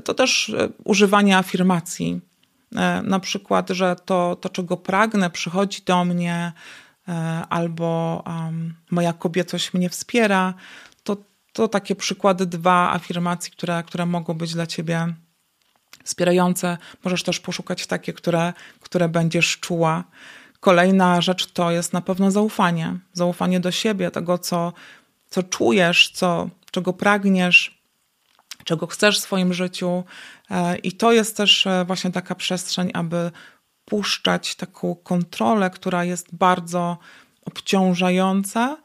to 0.04 0.14
też 0.14 0.50
e, 0.50 0.70
używanie 0.84 1.38
afirmacji. 1.38 2.22
E, 2.76 3.02
na 3.02 3.20
przykład, 3.20 3.70
że 3.70 3.96
to, 4.06 4.38
to 4.42 4.50
czego 4.50 4.78
pragnę, 4.78 5.30
przychodzi 5.30 5.82
do 5.86 6.06
mnie, 6.06 6.52
albo 7.50 8.24
moja 8.92 9.14
kobiecość 9.14 9.74
mnie 9.74 9.90
wspiera. 9.90 10.54
To, 11.04 11.18
to 11.54 11.68
takie 11.68 11.96
przykłady 11.96 12.46
dwa 12.46 12.94
afirmacji, 12.94 13.52
które, 13.52 13.84
które 13.84 14.06
mogą 14.06 14.34
być 14.34 14.54
dla 14.54 14.68
ciebie 14.68 15.14
wspierające. 16.04 16.78
Możesz 17.04 17.24
też 17.24 17.40
poszukać 17.40 17.88
takie, 17.88 18.14
które, 18.14 18.54
które 18.80 19.10
będziesz 19.10 19.60
czuła. 19.60 20.04
Kolejna 20.60 21.22
rzecz 21.22 21.52
to 21.52 21.72
jest 21.72 21.94
na 21.94 22.02
pewno 22.02 22.32
zaufanie. 22.32 22.98
Zaufanie 23.14 23.60
do 23.60 23.72
siebie, 23.72 24.12
tego, 24.12 24.38
co, 24.38 24.74
co 25.30 25.44
czujesz, 25.44 26.12
co, 26.14 26.50
czego 26.72 26.94
pragniesz, 26.94 27.82
czego 28.64 28.88
chcesz 28.88 29.20
w 29.20 29.24
swoim 29.24 29.54
życiu. 29.54 30.04
E, 30.50 30.78
I 30.78 30.92
to 30.92 31.12
jest 31.12 31.38
też 31.38 31.68
e, 31.68 31.86
właśnie 31.86 32.12
taka 32.12 32.36
przestrzeń, 32.36 32.92
aby 32.94 33.32
puszczać 33.86 34.56
taką 34.56 34.96
kontrolę, 34.96 35.70
która 35.70 36.06
jest 36.06 36.36
bardzo 36.36 36.98
obciążająca 37.46 38.78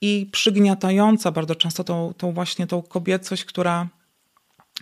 i 0.00 0.28
przygniatająca 0.32 1.30
bardzo 1.30 1.54
często 1.54 1.84
tą, 1.84 2.14
tą 2.16 2.32
właśnie 2.32 2.66
tą 2.66 2.82
kobiecość, 2.82 3.44
która 3.44 3.88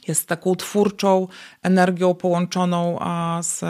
jest 0.08 0.28
taką 0.28 0.54
twórczą 0.56 1.28
energią 1.62 2.14
połączoną 2.14 2.98
z, 3.42 3.60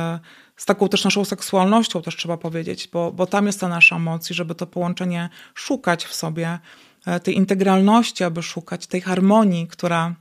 z 0.57 0.65
taką 0.65 0.89
też 0.89 1.05
naszą 1.05 1.25
seksualnością, 1.25 2.03
też 2.03 2.17
trzeba 2.17 2.37
powiedzieć, 2.37 2.89
bo, 2.93 3.13
bo 3.13 3.27
tam 3.27 3.47
jest 3.47 3.61
ta 3.61 3.69
nasza 3.69 3.99
moc 3.99 4.31
i 4.31 4.35
żeby 4.35 4.55
to 4.55 4.67
połączenie 4.67 5.29
szukać 5.55 6.05
w 6.05 6.15
sobie, 6.15 6.59
e, 7.07 7.21
tej 7.21 7.37
integralności, 7.37 8.25
aby 8.25 8.43
szukać 8.43 8.87
tej 8.87 9.01
harmonii, 9.01 9.67
która, 9.69 10.15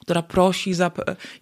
która 0.00 0.22
prosi 0.22 0.72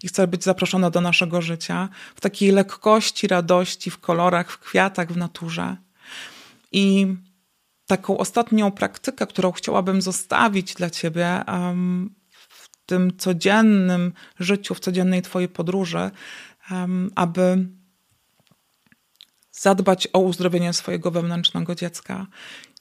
i 0.03 0.07
chce 0.07 0.27
być 0.27 0.43
zaproszona 0.43 0.89
do 0.89 1.01
naszego 1.01 1.41
życia, 1.41 1.89
w 2.15 2.21
takiej 2.21 2.51
lekkości, 2.51 3.27
radości, 3.27 3.91
w 3.91 3.99
kolorach, 3.99 4.51
w 4.51 4.59
kwiatach, 4.59 5.11
w 5.11 5.17
naturze. 5.17 5.77
I 6.71 7.15
taką 7.87 8.17
ostatnią 8.17 8.71
praktykę, 8.71 9.27
którą 9.27 9.51
chciałabym 9.51 10.01
zostawić 10.01 10.73
dla 10.73 10.89
Ciebie, 10.89 11.43
um, 11.47 12.15
tym 12.87 13.17
codziennym 13.17 14.13
życiu, 14.39 14.75
w 14.75 14.79
codziennej 14.79 15.21
Twojej 15.21 15.49
podróży, 15.49 16.11
aby 17.15 17.67
zadbać 19.51 20.07
o 20.13 20.19
uzdrowienie 20.19 20.73
swojego 20.73 21.11
wewnętrznego 21.11 21.75
dziecka. 21.75 22.27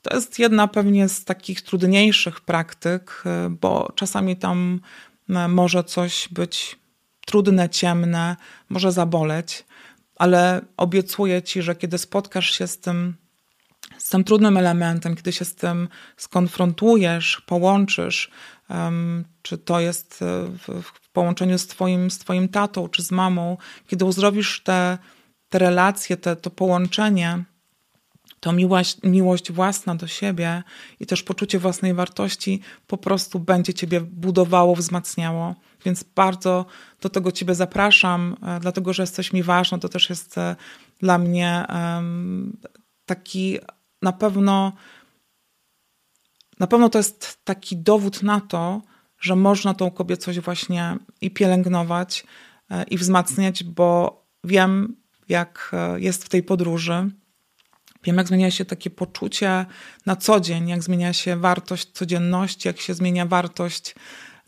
To 0.03 0.15
jest 0.15 0.39
jedna 0.39 0.69
pewnie 0.69 1.09
z 1.09 1.25
takich 1.25 1.63
trudniejszych 1.63 2.41
praktyk, 2.41 3.23
e, 3.27 3.51
bo 3.51 3.93
czasami 3.95 4.37
tam 4.37 4.81
e, 5.29 5.49
może 5.49 5.85
coś 5.85 6.29
być 6.29 6.79
trudne, 7.27 7.69
ciemne, 7.71 8.37
może 8.69 8.93
zaboleć, 8.93 9.65
ale 10.17 10.61
obiecuję 10.77 11.43
Ci, 11.43 11.63
że 11.63 11.77
kiedy 11.77 11.99
spotkasz 11.99 12.51
się 12.51 12.67
z 12.67 12.79
tym, 12.79 13.17
z 14.07 14.09
tym 14.09 14.25
trudnym 14.25 14.57
elementem, 14.57 15.17
kiedy 15.17 15.33
się 15.33 15.45
z 15.45 15.55
tym 15.55 15.89
skonfrontujesz, 16.17 17.43
połączysz, 17.47 18.31
czy 19.43 19.59
to 19.59 19.81
jest 19.81 20.23
e, 20.23 20.49
w 20.83 21.11
połączeniu 21.13 21.59
z 21.59 21.67
twoim, 21.67 22.11
z 22.11 22.19
twoim 22.19 22.49
tatą, 22.49 22.89
czy 22.89 23.03
z 23.03 23.11
mamą, 23.11 23.57
kiedy 23.87 24.05
uzdrowisz 24.05 24.63
te, 24.63 24.99
te 25.49 25.59
relacje, 25.59 26.17
te, 26.17 26.37
to 26.37 26.51
połączenie, 26.51 27.45
to 28.41 28.53
miłość, 28.53 29.03
miłość 29.03 29.53
własna 29.53 29.95
do 29.95 30.07
siebie 30.07 30.63
i 31.01 31.07
też 31.07 31.23
poczucie 31.23 31.59
własnej 31.59 31.95
wartości 31.95 32.61
po 32.87 32.97
prostu 32.97 33.39
będzie 33.41 33.75
Ciebie 33.75 34.01
budowało, 34.01 34.77
wzmacniało. 34.77 35.55
Więc 35.85 36.03
bardzo 36.03 36.67
do 37.01 37.09
tego 37.09 37.33
Ciebie 37.33 37.55
zapraszam, 37.55 38.37
e, 38.43 38.61
dlatego 38.61 38.93
że 38.93 39.03
jesteś 39.03 39.33
mi 39.33 39.43
ważna. 39.43 39.79
To 39.79 39.89
też 39.89 40.11
jest 40.11 40.39
e, 40.39 40.57
dla 41.01 41.19
mnie 41.19 41.67
taki 43.07 43.59
na 44.03 44.13
pewno 44.13 44.73
na 46.59 46.67
pewno 46.67 46.89
to 46.89 46.99
jest 46.99 47.45
taki 47.45 47.77
dowód 47.77 48.23
na 48.23 48.41
to, 48.41 48.83
że 49.21 49.37
można 49.37 49.75
tą 49.75 49.91
kobiecość 49.91 50.41
właśnie 50.41 50.97
i 51.21 51.31
pielęgnować, 51.31 52.25
e, 52.71 52.85
i 52.85 52.99
wzmacniać, 52.99 53.65
bo 53.65 54.23
wiem, 54.45 54.97
jak 55.29 55.71
e, 55.73 56.01
jest 56.01 56.25
w 56.25 56.29
tej 56.29 56.43
podróży. 56.43 57.11
Wiem, 58.05 58.17
jak 58.17 58.29
zmienia 58.29 58.51
się 58.51 58.65
takie 58.65 58.91
poczucie 58.91 59.67
na 60.07 60.17
co 60.17 60.41
dzień, 60.41 60.69
jak 60.69 60.83
zmienia 60.83 61.13
się 61.13 61.37
wartość 61.37 61.93
codzienności, 61.93 62.69
jak 62.69 62.81
się 62.81 62.95
zmienia 62.95 63.27
wartość 63.27 63.95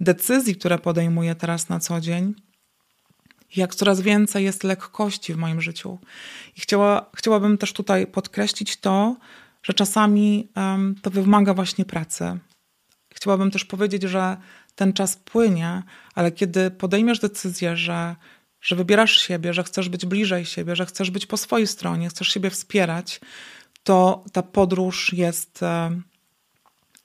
decyzji, 0.00 0.56
które 0.56 0.78
podejmuję 0.78 1.34
teraz 1.34 1.68
na 1.68 1.80
co 1.80 2.00
dzień. 2.00 2.34
Jak 3.56 3.74
coraz 3.74 4.00
więcej 4.00 4.44
jest 4.44 4.64
lekkości 4.64 5.34
w 5.34 5.36
moim 5.36 5.60
życiu. 5.60 5.98
I 6.56 6.60
chciała, 6.60 7.10
chciałabym 7.16 7.58
też 7.58 7.72
tutaj 7.72 8.06
podkreślić 8.06 8.76
to, 8.76 9.16
że 9.62 9.74
czasami 9.74 10.48
um, 10.56 10.94
to 11.02 11.10
wymaga 11.10 11.54
właśnie 11.54 11.84
pracy. 11.84 12.38
Chciałabym 13.14 13.50
też 13.50 13.64
powiedzieć, 13.64 14.02
że 14.02 14.36
ten 14.74 14.92
czas 14.92 15.16
płynie, 15.16 15.82
ale 16.14 16.32
kiedy 16.32 16.70
podejmiesz 16.70 17.18
decyzję, 17.18 17.76
że, 17.76 18.16
że 18.60 18.76
wybierasz 18.76 19.22
siebie, 19.22 19.54
że 19.54 19.64
chcesz 19.64 19.88
być 19.88 20.06
bliżej 20.06 20.44
siebie, 20.44 20.76
że 20.76 20.86
chcesz 20.86 21.10
być 21.10 21.26
po 21.26 21.36
swojej 21.36 21.66
stronie, 21.66 22.08
chcesz 22.08 22.28
siebie 22.28 22.50
wspierać, 22.50 23.20
to 23.82 24.24
ta 24.32 24.42
podróż 24.42 25.12
jest 25.12 25.62
e, 25.62 26.00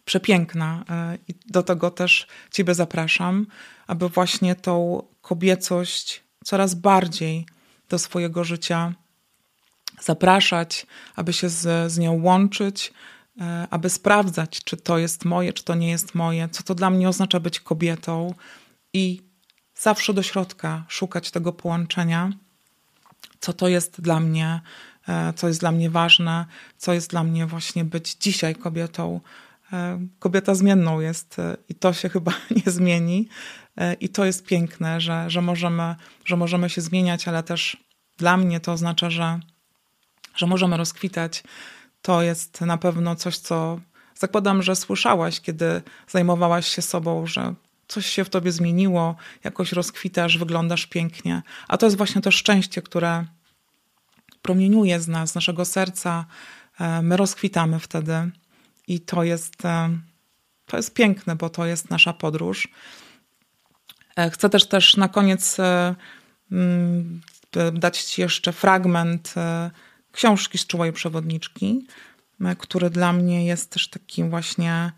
przepiękna 0.06 0.84
e, 0.90 1.18
i 1.28 1.34
do 1.46 1.64
tego 1.64 1.92
też 1.92 2.28
Ciebie 2.52 2.74
zapraszam, 2.74 3.48
aby 3.88 4.10
właśnie 4.10 4.56
tą 4.56 5.04
kobiecość 5.22 6.23
coraz 6.44 6.76
bardziej 6.76 7.46
do 7.90 8.00
swojego 8.00 8.44
życia 8.44 8.94
zapraszać, 10.02 10.88
aby 11.16 11.34
się 11.34 11.50
z, 11.50 11.92
z 11.92 11.98
nią 11.98 12.22
łączyć, 12.22 12.94
e, 13.42 13.68
aby 13.70 13.90
sprawdzać, 13.90 14.64
czy 14.64 14.78
to 14.78 14.98
jest 14.98 15.26
moje, 15.26 15.54
czy 15.54 15.64
to 15.64 15.76
nie 15.76 15.90
jest 15.90 16.16
moje, 16.16 16.50
co 16.50 16.64
to 16.64 16.76
dla 16.76 16.90
mnie 16.90 17.10
oznacza 17.10 17.40
być 17.40 17.60
kobietą 17.60 18.34
i 18.94 19.22
zawsze 19.76 20.14
do 20.14 20.24
środka 20.24 20.86
szukać 20.88 21.32
tego 21.32 21.54
połączenia, 21.54 22.32
co 23.40 23.54
to 23.54 23.68
jest 23.68 24.02
dla 24.02 24.20
mnie, 24.20 24.62
e, 25.08 25.34
co 25.34 25.48
jest 25.48 25.60
dla 25.60 25.72
mnie 25.72 25.90
ważne, 25.90 26.46
co 26.78 26.94
jest 26.94 27.10
dla 27.10 27.24
mnie 27.24 27.46
właśnie 27.46 27.86
być 27.86 28.16
dzisiaj 28.16 28.56
kobietą. 28.56 29.22
E, 29.74 30.08
kobieta 30.20 30.56
zmienną 30.56 31.00
jest 31.00 31.38
i 31.70 31.76
to 31.76 31.94
się 31.94 32.10
chyba 32.10 32.32
nie 32.66 32.72
zmieni. 32.72 33.30
I 34.00 34.10
to 34.10 34.26
jest 34.26 34.46
piękne, 34.46 35.02
że, 35.02 35.30
że, 35.30 35.42
możemy, 35.42 35.96
że 36.26 36.38
możemy 36.38 36.70
się 36.70 36.82
zmieniać, 36.82 37.28
ale 37.28 37.44
też 37.44 37.78
dla 38.18 38.38
mnie 38.38 38.60
to 38.60 38.72
oznacza, 38.72 39.10
że 39.10 39.40
że 40.36 40.48
możemy 40.48 40.78
rozkwitać, 40.78 41.44
to 42.02 42.22
jest 42.22 42.62
na 42.62 42.78
pewno 42.78 43.16
coś, 43.16 43.38
co 43.38 43.80
zakładam, 44.16 44.62
że 44.62 44.76
słyszałaś, 44.76 45.42
kiedy 45.42 45.82
zajmowałaś 46.08 46.68
się 46.68 46.82
sobą, 46.82 47.28
że 47.28 47.54
coś 47.88 48.06
się 48.06 48.24
w 48.24 48.30
tobie 48.30 48.52
zmieniło, 48.52 49.16
jakoś 49.44 49.72
rozkwitasz, 49.72 50.38
wyglądasz 50.38 50.86
pięknie. 50.88 51.42
A 51.68 51.78
to 51.78 51.86
jest 51.86 51.98
właśnie 51.98 52.22
to 52.22 52.32
szczęście, 52.32 52.82
które 52.82 53.26
promieniuje 54.42 55.00
z 55.00 55.08
nas, 55.08 55.32
z 55.32 55.36
naszego 55.36 55.66
serca. 55.66 56.26
E, 56.80 57.02
my 57.02 57.18
rozkwitamy 57.18 57.80
wtedy 57.80 58.32
i 58.88 59.00
to 59.00 59.24
jest, 59.24 59.66
e, 59.66 59.90
to 60.66 60.78
jest 60.78 60.94
piękne, 60.94 61.36
bo 61.36 61.50
to 61.50 61.66
jest 61.66 61.90
nasza 61.90 62.14
podróż. 62.14 62.68
Chcę 64.32 64.50
też 64.50 64.68
też 64.68 64.98
na 64.98 65.10
koniec 65.10 65.58
mm, 66.52 67.22
dać 67.74 68.04
Ci 68.04 68.22
jeszcze 68.22 68.52
fragment 68.52 69.34
książki 70.12 70.58
z 70.58 70.68
czułej 70.68 70.94
przewodniczki, 70.94 71.88
który 72.58 72.90
dla 72.90 73.14
mnie 73.14 73.46
jest 73.46 73.70
też 73.70 73.90
takim 73.90 74.30
właśnie 74.30 74.92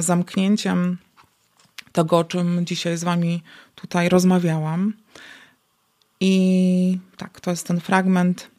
zamknięciem 0.00 0.98
tego, 1.92 2.18
o 2.18 2.24
czym 2.24 2.66
dzisiaj 2.66 2.96
z 2.96 3.04
Wami 3.04 3.42
tutaj 3.74 4.08
rozmawiałam. 4.08 4.92
I 6.20 6.98
tak, 7.16 7.40
to 7.40 7.50
jest 7.50 7.66
ten 7.66 7.80
fragment. 7.80 8.50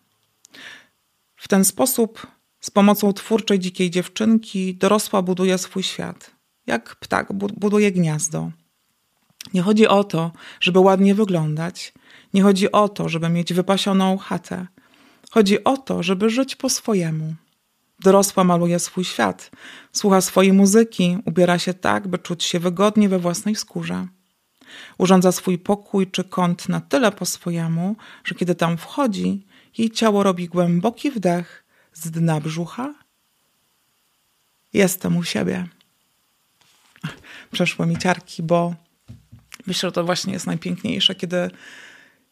W 1.36 1.48
ten 1.48 1.66
sposób, 1.66 2.28
z 2.60 2.72
pomocą 2.72 3.14
twórczej 3.14 3.60
dzikiej 3.60 3.92
dziewczynki, 3.92 4.76
dorosła 4.76 5.22
buduje 5.22 5.58
swój 5.58 5.84
świat. 5.84 6.32
Jak 6.68 6.96
ptak 6.96 7.34
buduje 7.34 7.92
gniazdo. 7.92 8.52
Nie 9.54 9.62
chodzi 9.62 9.88
o 9.88 10.04
to, 10.04 10.32
żeby 10.60 10.80
ładnie 10.80 11.16
wyglądać. 11.16 11.94
Nie 12.34 12.42
chodzi 12.42 12.72
o 12.72 12.90
to, 12.90 13.10
żeby 13.10 13.30
mieć 13.30 13.54
wypasioną 13.54 14.18
chatę. 14.18 14.68
Chodzi 15.32 15.64
o 15.64 15.78
to, 15.78 16.04
żeby 16.04 16.30
żyć 16.30 16.56
po 16.56 16.70
swojemu. 16.70 17.36
Dorosła 18.00 18.44
maluje 18.44 18.80
swój 18.80 19.04
świat, 19.04 19.52
słucha 19.92 20.22
swojej 20.22 20.54
muzyki, 20.54 21.18
ubiera 21.26 21.60
się 21.60 21.74
tak, 21.74 22.08
by 22.08 22.18
czuć 22.20 22.44
się 22.44 22.60
wygodnie 22.60 23.10
we 23.10 23.20
własnej 23.20 23.56
skórze. 23.56 24.08
Urządza 24.98 25.32
swój 25.32 25.58
pokój 25.58 26.12
czy 26.12 26.24
kąt 26.24 26.70
na 26.70 26.82
tyle 26.82 27.12
po 27.12 27.26
swojemu, 27.26 27.96
że 28.24 28.36
kiedy 28.36 28.56
tam 28.56 28.78
wchodzi, 28.78 29.46
jej 29.78 29.90
ciało 29.92 30.24
robi 30.24 30.48
głęboki 30.48 31.12
wdech 31.12 31.66
z 31.94 32.12
dna 32.12 32.40
brzucha. 32.40 32.94
Jestem 34.74 35.18
u 35.18 35.24
siebie. 35.24 35.68
Przeszły 37.52 37.88
mi 37.88 37.98
ciarki, 37.98 38.44
bo 38.44 38.76
myślę, 39.68 39.88
że 39.88 39.92
to 39.92 40.04
właśnie 40.04 40.34
jest 40.34 40.48
najpiękniejsze, 40.48 41.16
kiedy, 41.16 41.52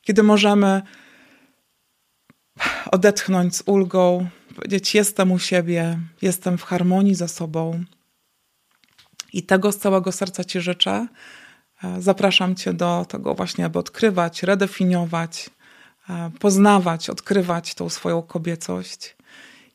kiedy 0.01 0.23
możemy 0.23 0.81
odetchnąć 2.91 3.55
z 3.55 3.63
ulgą, 3.65 4.29
powiedzieć: 4.55 4.95
Jestem 4.95 5.31
u 5.31 5.39
siebie, 5.39 5.99
jestem 6.21 6.57
w 6.57 6.63
harmonii 6.63 7.15
ze 7.15 7.27
sobą. 7.27 7.83
I 9.33 9.43
tego 9.43 9.71
z 9.71 9.77
całego 9.77 10.11
serca 10.11 10.43
Ci 10.43 10.61
życzę. 10.61 11.07
E, 11.83 12.01
zapraszam 12.01 12.55
Cię 12.55 12.73
do 12.73 13.05
tego 13.09 13.33
właśnie, 13.35 13.65
aby 13.65 13.79
odkrywać, 13.79 14.43
redefiniować, 14.43 15.49
e, 16.09 16.31
poznawać, 16.39 17.09
odkrywać 17.09 17.75
tą 17.75 17.89
swoją 17.89 18.21
kobiecość. 18.21 19.15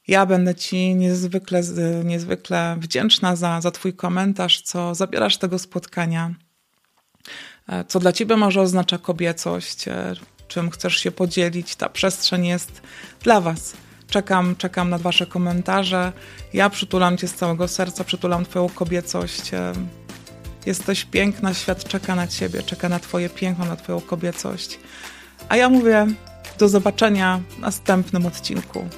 Ja 0.08 0.26
będę 0.26 0.54
Ci 0.54 0.94
niezwykle, 0.94 1.62
niezwykle 2.04 2.76
wdzięczna 2.80 3.36
za, 3.36 3.60
za 3.60 3.70
Twój 3.70 3.92
komentarz, 3.92 4.62
co 4.62 4.94
zabierasz 4.94 5.36
tego 5.36 5.58
spotkania, 5.58 6.34
co 7.88 8.00
dla 8.00 8.12
Ciebie 8.12 8.36
może 8.36 8.60
oznacza 8.60 8.98
kobiecość, 8.98 9.84
czym 10.48 10.70
chcesz 10.70 10.96
się 10.96 11.10
podzielić. 11.10 11.76
Ta 11.76 11.88
przestrzeń 11.88 12.46
jest 12.46 12.82
dla 13.22 13.40
Was. 13.40 13.72
Czekam, 14.10 14.56
czekam 14.56 14.90
na 14.90 14.98
Wasze 14.98 15.26
komentarze. 15.26 16.12
Ja 16.52 16.70
przytulam 16.70 17.16
Cię 17.16 17.28
z 17.28 17.34
całego 17.34 17.68
serca, 17.68 18.04
przytulam 18.04 18.44
Twoją 18.44 18.68
kobiecość. 18.68 19.50
Jesteś 20.66 21.04
piękna, 21.04 21.54
świat 21.54 21.84
czeka 21.84 22.14
na 22.14 22.26
Ciebie, 22.26 22.62
czeka 22.62 22.88
na 22.88 22.98
Twoje 23.00 23.28
piękno, 23.28 23.64
na 23.64 23.76
Twoją 23.76 24.00
kobiecość. 24.00 24.78
A 25.48 25.56
ja 25.56 25.68
mówię 25.68 26.06
do 26.58 26.68
zobaczenia 26.68 27.40
w 27.48 27.58
następnym 27.58 28.26
odcinku. 28.26 28.88